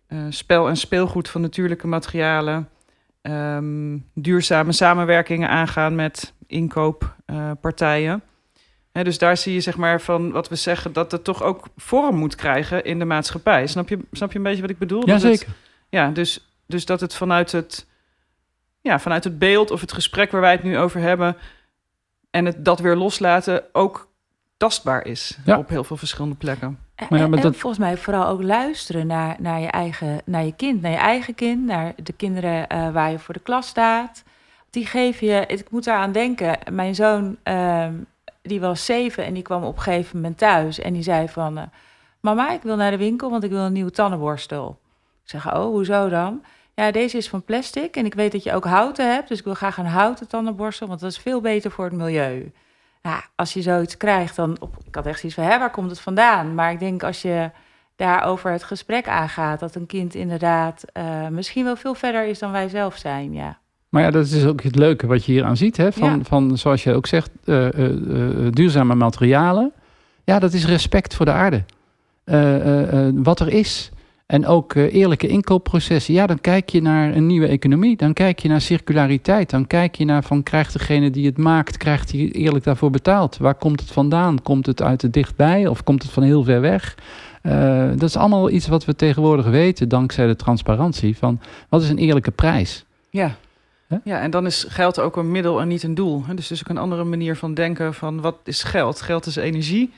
eh, 0.06 0.18
spel 0.28 0.68
en 0.68 0.76
speelgoed 0.76 1.28
van 1.28 1.40
natuurlijke 1.40 1.86
materialen, 1.86 2.68
ehm, 3.22 3.98
duurzame 4.14 4.72
samenwerkingen 4.72 5.48
aangaan 5.48 5.94
met 5.94 6.32
inkooppartijen. 6.46 8.22
Hè, 8.92 9.04
dus 9.04 9.18
daar 9.18 9.36
zie 9.36 9.54
je 9.54 9.60
zeg 9.60 9.76
maar 9.76 10.00
van 10.00 10.30
wat 10.30 10.48
we 10.48 10.54
zeggen 10.56 10.92
dat 10.92 11.12
het 11.12 11.24
toch 11.24 11.42
ook 11.42 11.66
vorm 11.76 12.16
moet 12.16 12.34
krijgen 12.34 12.84
in 12.84 12.98
de 12.98 13.04
maatschappij. 13.04 13.66
Snap 13.66 13.88
je, 13.88 13.98
snap 14.12 14.32
je 14.32 14.38
een 14.38 14.44
beetje 14.44 14.60
wat 14.60 14.70
ik 14.70 14.78
bedoel? 14.78 15.00
Dat 15.00 15.08
het- 15.08 15.22
Jazeker. 15.22 15.52
ja, 15.88 16.08
dus, 16.10 16.46
dus 16.66 16.84
dat 16.84 17.00
het 17.00 17.14
vanuit 17.14 17.52
het, 17.52 17.86
ja, 18.80 18.98
vanuit 18.98 19.24
het 19.24 19.38
beeld 19.38 19.70
of 19.70 19.80
het 19.80 19.92
gesprek 19.92 20.30
waar 20.30 20.40
wij 20.40 20.52
het 20.52 20.62
nu 20.62 20.78
over 20.78 21.00
hebben 21.00 21.36
en 22.34 22.44
het 22.44 22.64
dat 22.64 22.80
weer 22.80 22.96
loslaten 22.96 23.62
ook 23.72 24.08
tastbaar 24.56 25.06
is 25.06 25.38
Ja. 25.44 25.58
op 25.58 25.68
heel 25.68 25.84
veel 25.84 25.96
verschillende 25.96 26.36
plekken. 26.36 26.78
En, 26.94 27.06
Maar 27.10 27.18
ja, 27.18 27.26
maar 27.28 27.38
en 27.38 27.44
dat- 27.44 27.56
volgens 27.56 27.80
mij 27.82 27.96
vooral 27.96 28.26
ook 28.26 28.42
luisteren 28.42 29.06
naar, 29.06 29.36
naar 29.38 29.60
je 29.60 29.66
eigen, 29.66 30.20
naar 30.24 30.44
je 30.44 30.52
kind, 30.52 30.80
naar 30.82 30.90
je 30.90 30.96
eigen 30.96 31.34
kind, 31.34 31.64
naar 31.66 31.92
de 32.02 32.12
kinderen 32.12 32.68
eh, 32.68 32.90
waar 32.90 33.10
je 33.10 33.18
voor 33.18 33.34
de 33.34 33.40
klas 33.40 33.66
staat. 33.66 34.22
Die 34.70 34.86
geven 34.86 35.26
je, 35.26 35.44
ik 35.46 35.70
moet 35.70 35.84
daaraan 35.84 36.12
denken, 36.12 36.58
mijn 36.72 36.94
zoon 36.94 37.36
ehm, 37.42 37.92
die 38.42 38.60
was 38.60 38.84
zeven 38.84 39.24
en 39.24 39.34
die 39.34 39.42
kwam 39.42 39.62
op 39.64 39.76
een 39.76 39.82
gegeven 39.82 40.16
moment 40.16 40.38
thuis 40.38 40.78
en 40.78 40.92
die 40.92 41.02
zei 41.02 41.28
van, 41.28 41.58
eh, 41.58 41.64
mama 42.20 42.50
ik 42.52 42.62
wil 42.62 42.76
naar 42.76 42.90
de 42.90 42.96
winkel, 42.96 43.30
want 43.30 43.44
ik 43.44 43.50
wil 43.50 43.60
een 43.60 43.72
nieuwe 43.72 43.90
tandenborstel. 43.90 44.78
Ik 45.24 45.30
zeg, 45.30 45.54
oh 45.54 45.64
hoezo 45.64 46.08
dan? 46.08 46.42
Ja, 46.74 46.90
deze 46.90 47.16
is 47.16 47.28
van 47.28 47.44
plastic 47.44 47.96
en 47.96 48.04
ik 48.04 48.14
weet 48.14 48.32
dat 48.32 48.42
je 48.42 48.52
ook 48.52 48.64
houten 48.64 49.12
hebt, 49.12 49.28
dus 49.28 49.38
ik 49.38 49.44
wil 49.44 49.54
graag 49.54 49.78
een 49.78 49.86
houten 49.86 50.28
tandenborstel, 50.28 50.88
want 50.88 51.00
dat 51.00 51.10
is 51.10 51.18
veel 51.18 51.40
beter 51.40 51.70
voor 51.70 51.84
het 51.84 51.94
milieu. 51.94 52.52
Ja, 53.02 53.24
als 53.34 53.52
je 53.52 53.62
zoiets 53.62 53.96
krijgt, 53.96 54.36
dan... 54.36 54.56
Op, 54.60 54.76
ik 54.86 54.94
had 54.94 55.06
echt 55.06 55.18
zoiets 55.20 55.38
van, 55.38 55.48
hè, 55.48 55.58
waar 55.58 55.70
komt 55.70 55.90
het 55.90 56.00
vandaan? 56.00 56.54
Maar 56.54 56.72
ik 56.72 56.78
denk 56.78 57.02
als 57.02 57.22
je 57.22 57.50
daarover 57.96 58.50
het 58.50 58.62
gesprek 58.62 59.08
aangaat... 59.08 59.60
dat 59.60 59.74
een 59.74 59.86
kind 59.86 60.14
inderdaad 60.14 60.84
eh, 60.92 61.28
misschien 61.28 61.64
wel 61.64 61.76
veel 61.76 61.94
verder 61.94 62.26
is 62.26 62.38
dan 62.38 62.52
wij 62.52 62.68
zelf 62.68 62.96
zijn, 62.96 63.32
ja. 63.32 63.58
Maar 63.88 64.02
ja, 64.02 64.10
dat 64.10 64.26
is 64.26 64.46
ook 64.46 64.62
het 64.62 64.76
leuke 64.76 65.06
wat 65.06 65.24
je 65.24 65.32
hier 65.32 65.44
aan 65.44 65.56
ziet. 65.56 65.76
Hè? 65.76 65.92
Van, 65.92 66.16
Ja. 66.16 66.24
van, 66.24 66.58
zoals 66.58 66.82
je 66.82 66.94
ook 66.94 67.06
zegt, 67.06 67.30
eh, 67.44 67.66
eh, 67.66 68.52
duurzame 68.52 68.94
materialen. 68.94 69.72
Ja, 70.24 70.38
dat 70.38 70.52
is 70.52 70.66
respect 70.66 71.14
voor 71.14 71.26
de 71.26 71.32
aarde. 71.32 71.64
Wat 73.22 73.40
er 73.40 73.48
is. 73.48 73.90
En 74.26 74.46
ook 74.46 74.74
eh, 74.74 74.94
eerlijke 74.94 75.26
inkoopprocessen. 75.26 76.14
Ja, 76.14 76.26
dan 76.26 76.40
kijk 76.40 76.68
je 76.68 76.82
naar 76.82 77.16
een 77.16 77.26
nieuwe 77.26 77.46
economie. 77.46 77.96
Dan 77.96 78.12
kijk 78.12 78.38
je 78.38 78.48
naar 78.48 78.60
circulariteit. 78.60 79.50
Dan 79.50 79.66
kijk 79.66 79.94
je 79.94 80.04
naar 80.04 80.24
van, 80.24 80.42
krijgt 80.42 80.72
degene 80.72 81.10
die 81.10 81.26
het 81.26 81.38
maakt, 81.38 81.76
krijgt 81.76 82.12
hij 82.12 82.30
eerlijk 82.30 82.64
daarvoor 82.64 82.90
betaald? 82.90 83.36
Waar 83.36 83.54
komt 83.54 83.80
het 83.80 83.90
vandaan? 83.90 84.42
Komt 84.42 84.66
het 84.66 84.82
uit 84.82 85.02
het 85.02 85.12
dichtbij 85.12 85.66
of 85.66 85.82
komt 85.82 86.02
het 86.02 86.12
van 86.12 86.22
heel 86.22 86.44
ver 86.44 86.60
weg? 86.60 86.94
Eh, 87.42 87.88
dat 87.90 88.08
is 88.08 88.16
allemaal 88.16 88.50
iets 88.50 88.68
wat 88.68 88.84
we 88.84 88.96
tegenwoordig 88.96 89.46
weten, 89.46 89.88
dankzij 89.88 90.26
de 90.26 90.36
transparantie. 90.36 91.16
Van, 91.16 91.40
wat 91.68 91.82
is 91.82 91.88
een 91.88 91.98
eerlijke 91.98 92.30
prijs? 92.30 92.84
Ja. 93.10 93.36
Ja, 94.04 94.20
en 94.20 94.30
dan 94.30 94.46
is 94.46 94.66
geld 94.68 95.00
ook 95.00 95.16
een 95.16 95.30
middel 95.30 95.60
en 95.60 95.68
niet 95.68 95.82
een 95.82 95.94
doel. 95.94 96.24
Dus 96.34 96.46
dus 96.46 96.60
ook 96.60 96.68
een 96.68 96.78
andere 96.78 97.04
manier 97.04 97.36
van 97.36 97.54
denken 97.54 97.94
van 97.94 98.20
wat 98.20 98.36
is 98.44 98.62
geld? 98.62 99.00
Geld 99.00 99.26
is 99.26 99.36
energie. 99.36 99.92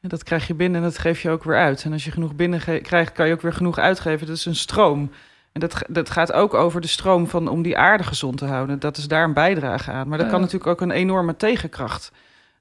En 0.00 0.08
dat 0.08 0.22
krijg 0.22 0.46
je 0.46 0.54
binnen 0.54 0.80
en 0.82 0.86
dat 0.86 0.98
geef 0.98 1.22
je 1.22 1.30
ook 1.30 1.44
weer 1.44 1.56
uit. 1.56 1.84
En 1.84 1.92
als 1.92 2.04
je 2.04 2.10
genoeg 2.10 2.34
binnen 2.34 2.60
krijgt, 2.82 3.12
kan 3.12 3.26
je 3.26 3.32
ook 3.32 3.42
weer 3.42 3.52
genoeg 3.52 3.78
uitgeven. 3.78 4.26
Dat 4.26 4.36
is 4.36 4.44
een 4.46 4.54
stroom. 4.56 5.10
En 5.52 5.60
dat, 5.60 5.82
dat 5.88 6.10
gaat 6.10 6.32
ook 6.32 6.54
over 6.54 6.80
de 6.80 6.86
stroom 6.86 7.26
van 7.26 7.48
om 7.48 7.62
die 7.62 7.78
aarde 7.78 8.04
gezond 8.04 8.36
te 8.36 8.44
houden. 8.44 8.78
Dat 8.78 8.96
is 8.96 9.08
daar 9.08 9.24
een 9.24 9.32
bijdrage 9.34 9.90
aan. 9.90 10.08
Maar 10.08 10.18
dat 10.18 10.28
kan 10.28 10.40
natuurlijk 10.40 10.66
ook 10.70 10.80
een 10.80 10.90
enorme 10.90 11.36
tegenkracht 11.36 12.12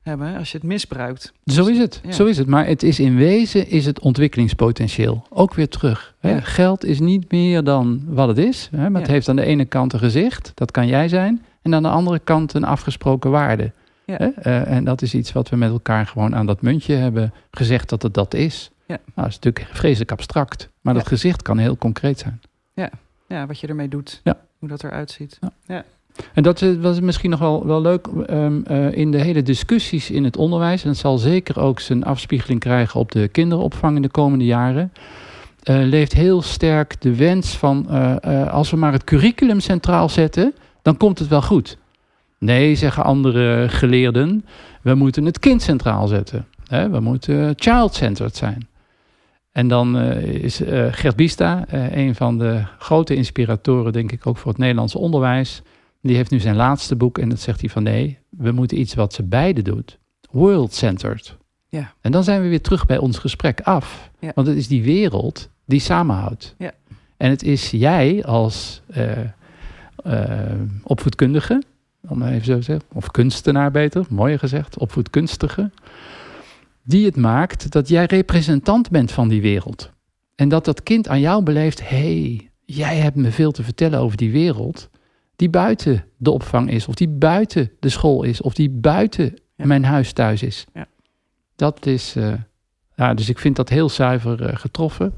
hebben 0.01 0.37
als 0.37 0.51
je 0.51 0.57
het 0.57 0.67
misbruikt. 0.67 1.33
Zo 1.45 1.65
is 1.65 1.77
het, 1.77 1.99
Ja. 2.03 2.11
zo 2.11 2.25
is 2.25 2.37
het. 2.37 2.47
Maar 2.47 2.65
het 2.65 2.83
is 2.83 2.99
in 2.99 3.15
wezen 3.15 3.69
is 3.69 3.85
het 3.85 3.99
ontwikkelingspotentieel 3.99 5.25
ook 5.29 5.53
weer 5.53 5.67
terug. 5.69 6.13
Hè? 6.19 6.29
Ja. 6.31 6.39
Geld 6.39 6.85
is 6.85 6.99
niet 6.99 7.31
meer 7.31 7.63
dan 7.63 8.01
wat 8.07 8.27
het 8.27 8.37
is. 8.37 8.69
Hè? 8.71 8.89
Maar 8.89 8.99
het 9.01 9.07
Ja. 9.09 9.13
heeft 9.13 9.29
aan 9.29 9.35
de 9.35 9.45
ene 9.45 9.65
kant 9.65 9.93
een 9.93 9.99
gezicht, 9.99 10.51
dat 10.55 10.71
kan 10.71 10.87
jij 10.87 11.07
zijn. 11.07 11.45
En 11.61 11.75
aan 11.75 11.83
de 11.83 11.89
andere 11.89 12.19
kant 12.19 12.53
een 12.53 12.63
afgesproken 12.63 13.31
waarde. 13.31 13.71
Ja. 14.07 14.17
Eh, 14.17 14.71
en 14.71 14.83
dat 14.83 15.01
is 15.01 15.13
iets 15.13 15.31
wat 15.31 15.49
we 15.49 15.55
met 15.55 15.69
elkaar 15.71 16.05
gewoon 16.07 16.35
aan 16.35 16.45
dat 16.45 16.61
muntje 16.61 16.93
hebben 16.95 17.33
gezegd 17.51 17.89
dat 17.89 18.01
het 18.01 18.13
dat 18.13 18.33
is. 18.33 18.71
Ja. 18.85 18.95
Nou, 18.95 19.01
dat 19.15 19.27
is 19.27 19.39
natuurlijk 19.39 19.75
vreselijk 19.75 20.11
abstract. 20.11 20.69
Maar 20.81 20.93
Ja. 20.93 20.99
dat 20.99 21.07
gezicht 21.09 21.41
kan 21.41 21.57
heel 21.57 21.77
concreet 21.77 22.19
zijn. 22.19 22.41
Ja, 23.29 23.45
wat 23.47 23.59
je 23.59 23.67
ermee 23.67 23.87
doet. 23.87 24.21
Ja. 24.23 24.37
Hoe 24.59 24.69
dat 24.69 24.83
eruit 24.83 25.11
ziet. 25.11 25.39
En 26.33 26.43
dat 26.43 26.59
was 26.79 26.99
misschien 26.99 27.29
nog 27.29 27.39
wel, 27.39 27.65
wel 27.65 27.81
leuk 27.81 28.07
ehm, 28.07 28.61
eh, 28.63 28.91
in 28.91 29.11
de 29.11 29.17
hele 29.21 29.43
discussies 29.43 30.09
in 30.11 30.23
het 30.23 30.37
onderwijs. 30.37 30.83
En 30.83 30.89
het 30.89 30.97
zal 30.97 31.17
zeker 31.17 31.59
ook 31.59 31.79
zijn 31.79 32.03
afspiegeling 32.03 32.59
krijgen 32.59 32.99
op 32.99 33.11
de 33.11 33.27
kinderopvang 33.27 33.95
in 33.95 34.01
de 34.01 34.09
komende 34.09 34.45
jaren. 34.45 34.91
eh, 35.63 35.75
leeft 35.81 36.13
heel 36.13 36.41
sterk 36.41 37.01
de 37.01 37.15
wens 37.15 37.57
van 37.57 37.87
als 38.49 38.71
we 38.71 38.77
maar 38.77 38.91
het 38.91 39.03
curriculum 39.03 39.59
centraal 39.59 40.09
zetten, 40.09 40.53
dan 40.81 40.97
komt 40.97 41.19
het 41.19 41.27
wel 41.27 41.41
goed. 41.41 41.77
Nee, 42.39 42.75
zeggen 42.75 43.03
andere 43.03 43.69
geleerden, 43.69 44.45
we 44.81 44.95
moeten 44.95 45.25
het 45.25 45.39
kind 45.39 45.61
centraal 45.61 46.07
zetten. 46.07 46.45
We 46.69 46.99
moeten 46.99 47.53
child-centered 47.55 48.35
zijn. 48.35 48.67
En 49.51 49.67
dan 49.67 49.97
eh, 49.97 50.23
is 50.23 50.61
eh, 50.61 50.87
Gert 50.91 51.15
Bista, 51.15 51.65
eh, 51.67 51.95
een 51.95 52.15
van 52.15 52.37
de 52.37 52.63
grote 52.79 53.15
inspiratoren, 53.15 53.93
denk 53.93 54.11
ik, 54.11 54.27
ook 54.27 54.37
voor 54.37 54.51
het 54.51 54.59
Nederlands 54.59 54.95
onderwijs. 54.95 55.61
Die 56.01 56.15
heeft 56.15 56.31
nu 56.31 56.39
zijn 56.39 56.55
laatste 56.55 56.95
boek 56.95 57.17
en 57.17 57.29
dat 57.29 57.39
zegt 57.39 57.59
hij 57.59 57.69
van 57.69 57.83
nee, 57.83 58.17
we 58.29 58.51
moeten 58.51 58.79
iets 58.79 58.93
wat 58.93 59.13
ze 59.13 59.23
beide 59.23 59.61
doet. 59.61 59.97
World-centered. 60.31 61.37
Ja. 61.69 61.93
En 62.01 62.11
dan 62.11 62.23
zijn 62.23 62.41
we 62.41 62.47
weer 62.47 62.61
terug 62.61 62.85
bij 62.85 62.97
ons 62.97 63.17
gesprek 63.17 63.61
af. 63.61 64.09
Ja. 64.19 64.31
Want 64.35 64.47
het 64.47 64.57
is 64.57 64.67
die 64.67 64.83
wereld 64.83 65.49
die 65.65 65.79
samenhoudt. 65.79 66.55
Ja. 66.57 66.71
En 67.17 67.29
het 67.29 67.43
is 67.43 67.71
jij 67.71 68.23
als 68.25 68.81
eh, 68.87 69.11
eh, 70.03 70.59
opvoedkundige, 70.83 71.63
om 72.07 72.23
even 72.23 72.45
zo 72.45 72.55
te 72.55 72.61
zeggen, 72.61 72.85
of 72.93 73.11
kunstenaar 73.11 73.71
beter, 73.71 74.05
mooier 74.09 74.39
gezegd, 74.39 74.77
opvoedkunstige, 74.77 75.71
die 76.83 77.05
het 77.05 77.15
maakt 77.15 77.71
dat 77.71 77.87
jij 77.87 78.05
representant 78.05 78.89
bent 78.89 79.11
van 79.11 79.27
die 79.27 79.41
wereld. 79.41 79.91
En 80.35 80.49
dat 80.49 80.65
dat 80.65 80.83
kind 80.83 81.07
aan 81.07 81.19
jou 81.19 81.43
beleeft, 81.43 81.89
hé, 81.89 81.97
hey, 81.97 82.49
jij 82.65 82.95
hebt 82.97 83.15
me 83.15 83.31
veel 83.31 83.51
te 83.51 83.63
vertellen 83.63 83.99
over 83.99 84.17
die 84.17 84.31
wereld 84.31 84.89
die 85.35 85.49
buiten 85.49 86.05
de 86.17 86.31
opvang 86.31 86.69
is, 86.71 86.87
of 86.87 86.95
die 86.95 87.07
buiten 87.09 87.71
de 87.79 87.89
school 87.89 88.23
is, 88.23 88.41
of 88.41 88.53
die 88.53 88.69
buiten 88.69 89.33
Ja. 89.55 89.65
mijn 89.65 89.83
huis 89.85 90.13
thuis 90.13 90.43
is. 90.43 90.65
Ja. 90.73 90.87
Dat 91.55 91.85
is, 91.85 92.15
ja, 92.95 93.13
dus 93.13 93.29
ik 93.29 93.39
vind 93.39 93.55
dat 93.55 93.69
heel 93.69 93.89
zuiver 93.89 94.45
eh, 94.45 94.55
getroffen. 94.55 95.13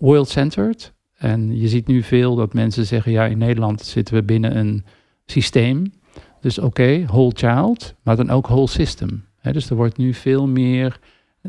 World-centered. 0.00 0.92
En 1.14 1.60
je 1.60 1.68
ziet 1.68 1.86
nu 1.86 2.02
veel 2.02 2.34
dat 2.34 2.54
mensen 2.54 2.86
zeggen, 2.86 3.12
ja, 3.12 3.24
in 3.24 3.38
Nederland 3.38 3.82
zitten 3.82 4.14
we 4.14 4.22
binnen 4.22 4.56
een 4.56 4.84
systeem. 5.26 5.92
Dus 6.40 6.58
oké, 6.58 7.04
whole 7.06 7.32
child, 7.34 7.94
maar 8.02 8.16
dan 8.16 8.30
ook 8.30 8.46
whole 8.46 8.68
system. 8.68 9.24
Dus 9.42 9.70
er 9.70 9.76
wordt 9.76 9.96
nu 9.96 10.14
veel 10.14 10.46
meer, 10.46 10.98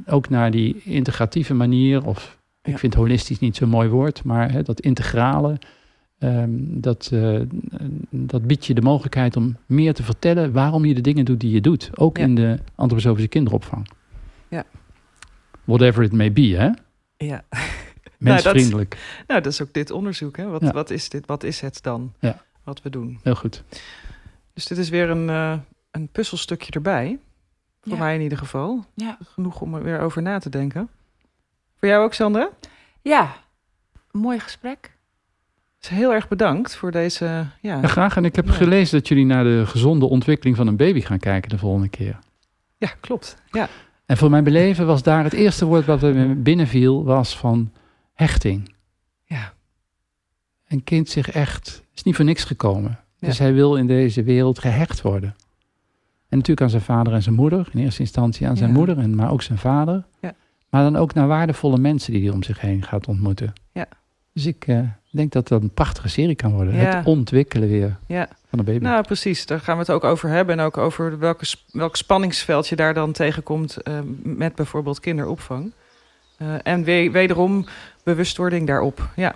ook 0.05 0.29
naar 0.29 0.51
die 0.51 0.81
integratieve 0.83 1.53
manier, 1.53 2.05
of 2.05 2.37
ik 2.61 2.77
vind 2.79 2.93
holistisch 2.93 3.39
niet 3.39 3.55
zo'n 3.55 3.69
mooi 3.69 3.89
woord, 3.89 4.23
maar 4.23 4.63
dat 4.63 4.79
integrale, 4.79 5.57
ehm, 6.19 6.49
dat, 6.59 7.09
eh, 7.13 7.39
dat 8.09 8.47
biedt 8.47 8.65
je 8.65 8.73
de 8.73 8.81
mogelijkheid 8.81 9.35
om 9.35 9.57
meer 9.65 9.93
te 9.93 10.03
vertellen 10.03 10.51
waarom 10.51 10.85
je 10.85 10.93
de 10.93 11.01
dingen 11.01 11.25
doet 11.25 11.39
die 11.39 11.51
je 11.51 11.61
doet. 11.61 11.89
Ook 11.97 12.17
Ja. 12.17 12.23
in 12.23 12.35
de 12.35 12.59
antroposofische 12.75 13.29
kinderopvang. 13.29 13.87
Ja. 14.49 14.63
Whatever 15.63 16.03
it 16.03 16.11
may 16.13 16.31
be, 16.33 16.41
hè? 16.55 16.69
Ja. 17.17 17.43
Mensvriendelijk. 18.19 19.23
Nou, 19.27 19.41
dat 19.41 19.51
is 19.51 19.61
ook 19.61 19.73
dit 19.73 19.91
onderzoek. 19.91 20.37
Hè? 20.37 20.45
Wat, 20.47 20.61
Ja. 20.61 20.71
wat 20.71 20.89
is 20.89 21.09
dit? 21.09 21.25
Wat 21.25 21.43
is 21.43 21.61
het 21.61 21.83
dan? 21.83 22.13
Ja. 22.19 22.43
Wat 22.65 22.81
we 22.81 22.89
doen. 22.89 23.19
Heel 23.23 23.35
goed. 23.35 23.63
Dus 24.53 24.65
dit 24.65 24.77
is 24.77 24.89
weer 24.89 25.09
een, 25.09 25.29
eh, 25.29 25.53
een 25.91 26.07
puzzelstukje 26.07 26.71
erbij. 26.71 27.19
Voor 27.81 27.93
Ja. 27.93 27.99
mij 27.99 28.15
in 28.15 28.21
ieder 28.21 28.37
geval. 28.37 28.85
Ja. 28.93 29.17
Genoeg 29.33 29.61
om 29.61 29.75
er 29.75 29.83
weer 29.83 29.99
over 29.99 30.21
na 30.21 30.39
te 30.39 30.49
denken. 30.49 30.89
Voor 31.79 31.87
jou 31.89 32.03
ook, 32.03 32.13
Sandra? 32.13 32.49
Ja, 33.01 33.35
mooi 34.11 34.39
gesprek. 34.39 34.93
Dus 35.79 35.89
heel 35.89 36.13
erg 36.13 36.27
bedankt 36.27 36.75
voor 36.75 36.91
deze... 36.91 37.25
Ja, 37.61 37.81
Ja, 37.81 37.87
graag. 37.87 38.15
En 38.17 38.25
ik 38.25 38.35
heb 38.35 38.45
Ja. 38.45 38.51
gelezen 38.53 38.97
dat 38.99 39.07
jullie 39.07 39.25
naar 39.25 39.43
de 39.43 39.63
gezonde 39.65 40.05
ontwikkeling 40.05 40.57
van 40.57 40.67
een 40.67 40.75
baby 40.75 41.01
gaan 41.01 41.19
kijken 41.19 41.49
de 41.49 41.57
volgende 41.57 41.89
keer. 41.89 42.19
ja 42.77 42.87
klopt. 42.99 43.37
Ja. 43.51 43.67
En 44.05 44.17
voor 44.17 44.29
mijn 44.29 44.43
beleven 44.43 44.85
was 44.85 45.03
daar 45.03 45.23
het 45.23 45.33
eerste 45.33 45.65
woord 45.65 45.85
wat 45.85 46.01
me 46.01 46.35
binnenviel, 46.35 47.03
was 47.03 47.37
van 47.37 47.71
hechting. 48.13 48.73
Een 50.75 50.83
kind 50.83 51.09
zich 51.09 51.29
echt, 51.31 51.83
is 51.93 52.03
niet 52.03 52.15
voor 52.15 52.25
niks 52.25 52.43
gekomen. 52.43 52.99
Ja. 53.17 53.27
Dus 53.27 53.39
hij 53.39 53.53
wil 53.53 53.75
in 53.75 53.87
deze 53.87 54.23
wereld 54.23 54.59
gehecht 54.59 55.01
worden. 55.01 55.35
En 56.29 56.37
natuurlijk 56.37 56.61
aan 56.61 56.69
zijn 56.69 56.81
vader 56.81 57.13
en 57.13 57.23
zijn 57.23 57.35
moeder. 57.35 57.69
In 57.73 57.79
eerste 57.79 58.01
instantie 58.01 58.47
aan 58.47 58.57
zijn 58.57 58.69
Ja. 58.69 58.75
moeder, 58.75 58.97
en, 58.97 59.15
maar 59.15 59.31
ook 59.31 59.41
zijn 59.41 59.57
vader. 59.57 60.03
Ja. 60.21 60.33
Maar 60.69 60.83
dan 60.83 60.95
ook 60.95 61.13
naar 61.13 61.27
waardevolle 61.27 61.77
mensen 61.77 62.13
die 62.13 62.23
hij 62.23 62.33
om 62.33 62.43
zich 62.43 62.59
heen 62.61 62.83
gaat 62.83 63.07
ontmoeten. 63.07 63.53
Ja. 63.71 63.85
Dus 64.33 64.45
ik 64.45 64.67
eh, 64.67 64.79
denk 65.11 65.31
dat 65.31 65.47
dat 65.47 65.61
een 65.61 65.73
prachtige 65.73 66.07
serie 66.07 66.35
kan 66.35 66.51
worden. 66.51 66.73
Het 66.73 67.05
ontwikkelen 67.05 67.69
weer 67.69 67.97
van 68.49 68.59
een 68.59 68.65
baby. 68.65 68.83
Nou, 68.83 69.03
precies. 69.03 69.45
Daar 69.45 69.59
gaan 69.59 69.75
we 69.75 69.81
het 69.81 69.91
ook 69.91 70.03
over 70.03 70.29
hebben. 70.29 70.59
En 70.59 70.65
ook 70.65 70.77
over 70.77 71.19
welke, 71.19 71.45
welk 71.71 71.95
spanningsveld 71.95 72.67
je 72.67 72.75
daar 72.75 72.93
dan 72.93 73.11
tegenkomt 73.11 73.77
eh, 73.77 73.93
met 74.23 74.55
bijvoorbeeld 74.55 74.99
kinderopvang. 74.99 75.71
Eh, 76.37 76.47
en 76.63 76.83
we- 76.83 77.09
wederom 77.11 77.65
bewustwording 78.03 78.67
daarop. 78.67 79.09
Ja, 79.15 79.35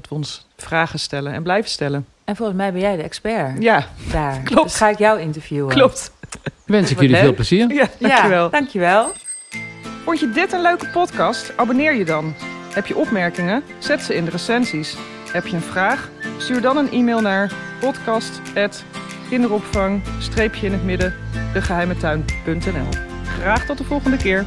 dat 0.00 0.08
we 0.08 0.14
ons 0.14 0.46
vragen 0.56 0.98
stellen 0.98 1.32
en 1.32 1.42
blijven 1.42 1.70
stellen. 1.70 2.06
En 2.24 2.36
volgens 2.36 2.56
mij 2.58 2.72
ben 2.72 2.80
jij 2.80 2.96
de 2.96 3.02
expert 3.02 3.62
Ja, 3.62 3.86
daar. 4.12 4.40
klopt. 4.44 4.62
Dus 4.68 4.76
ga 4.76 4.88
ik 4.88 4.98
jou 4.98 5.20
interviewen. 5.20 5.74
klopt. 5.74 6.10
Wens 6.64 6.90
ik 6.90 6.96
jullie 6.96 7.10
leuk. 7.12 7.20
veel 7.20 7.34
plezier. 7.34 7.72
Ja, 7.72 7.88
dankjewel. 7.98 8.44
Ja, 8.44 8.48
dankjewel. 8.50 9.12
Vond 10.04 10.20
je 10.20 10.30
dit 10.30 10.52
een 10.52 10.62
leuke 10.62 10.88
podcast? 10.88 11.52
Abonneer 11.56 11.94
je 11.94 12.04
dan. 12.04 12.34
Heb 12.74 12.86
je 12.86 12.96
opmerkingen? 12.96 13.62
Zet 13.78 14.02
ze 14.02 14.14
in 14.14 14.24
de 14.24 14.30
recensies. 14.30 14.96
Heb 15.32 15.46
je 15.46 15.56
een 15.56 15.62
vraag? 15.62 16.10
Stuur 16.38 16.60
dan 16.60 16.76
een 16.76 16.90
e-mail 16.92 17.20
naar 17.20 17.52
podcast.kinderopvang-in 17.80 20.72
het 20.72 20.84
midden 20.84 21.14
degeheimetuin.nl 21.52 22.88
Graag 23.40 23.64
tot 23.66 23.78
de 23.78 23.84
volgende 23.84 24.16
keer. 24.16 24.44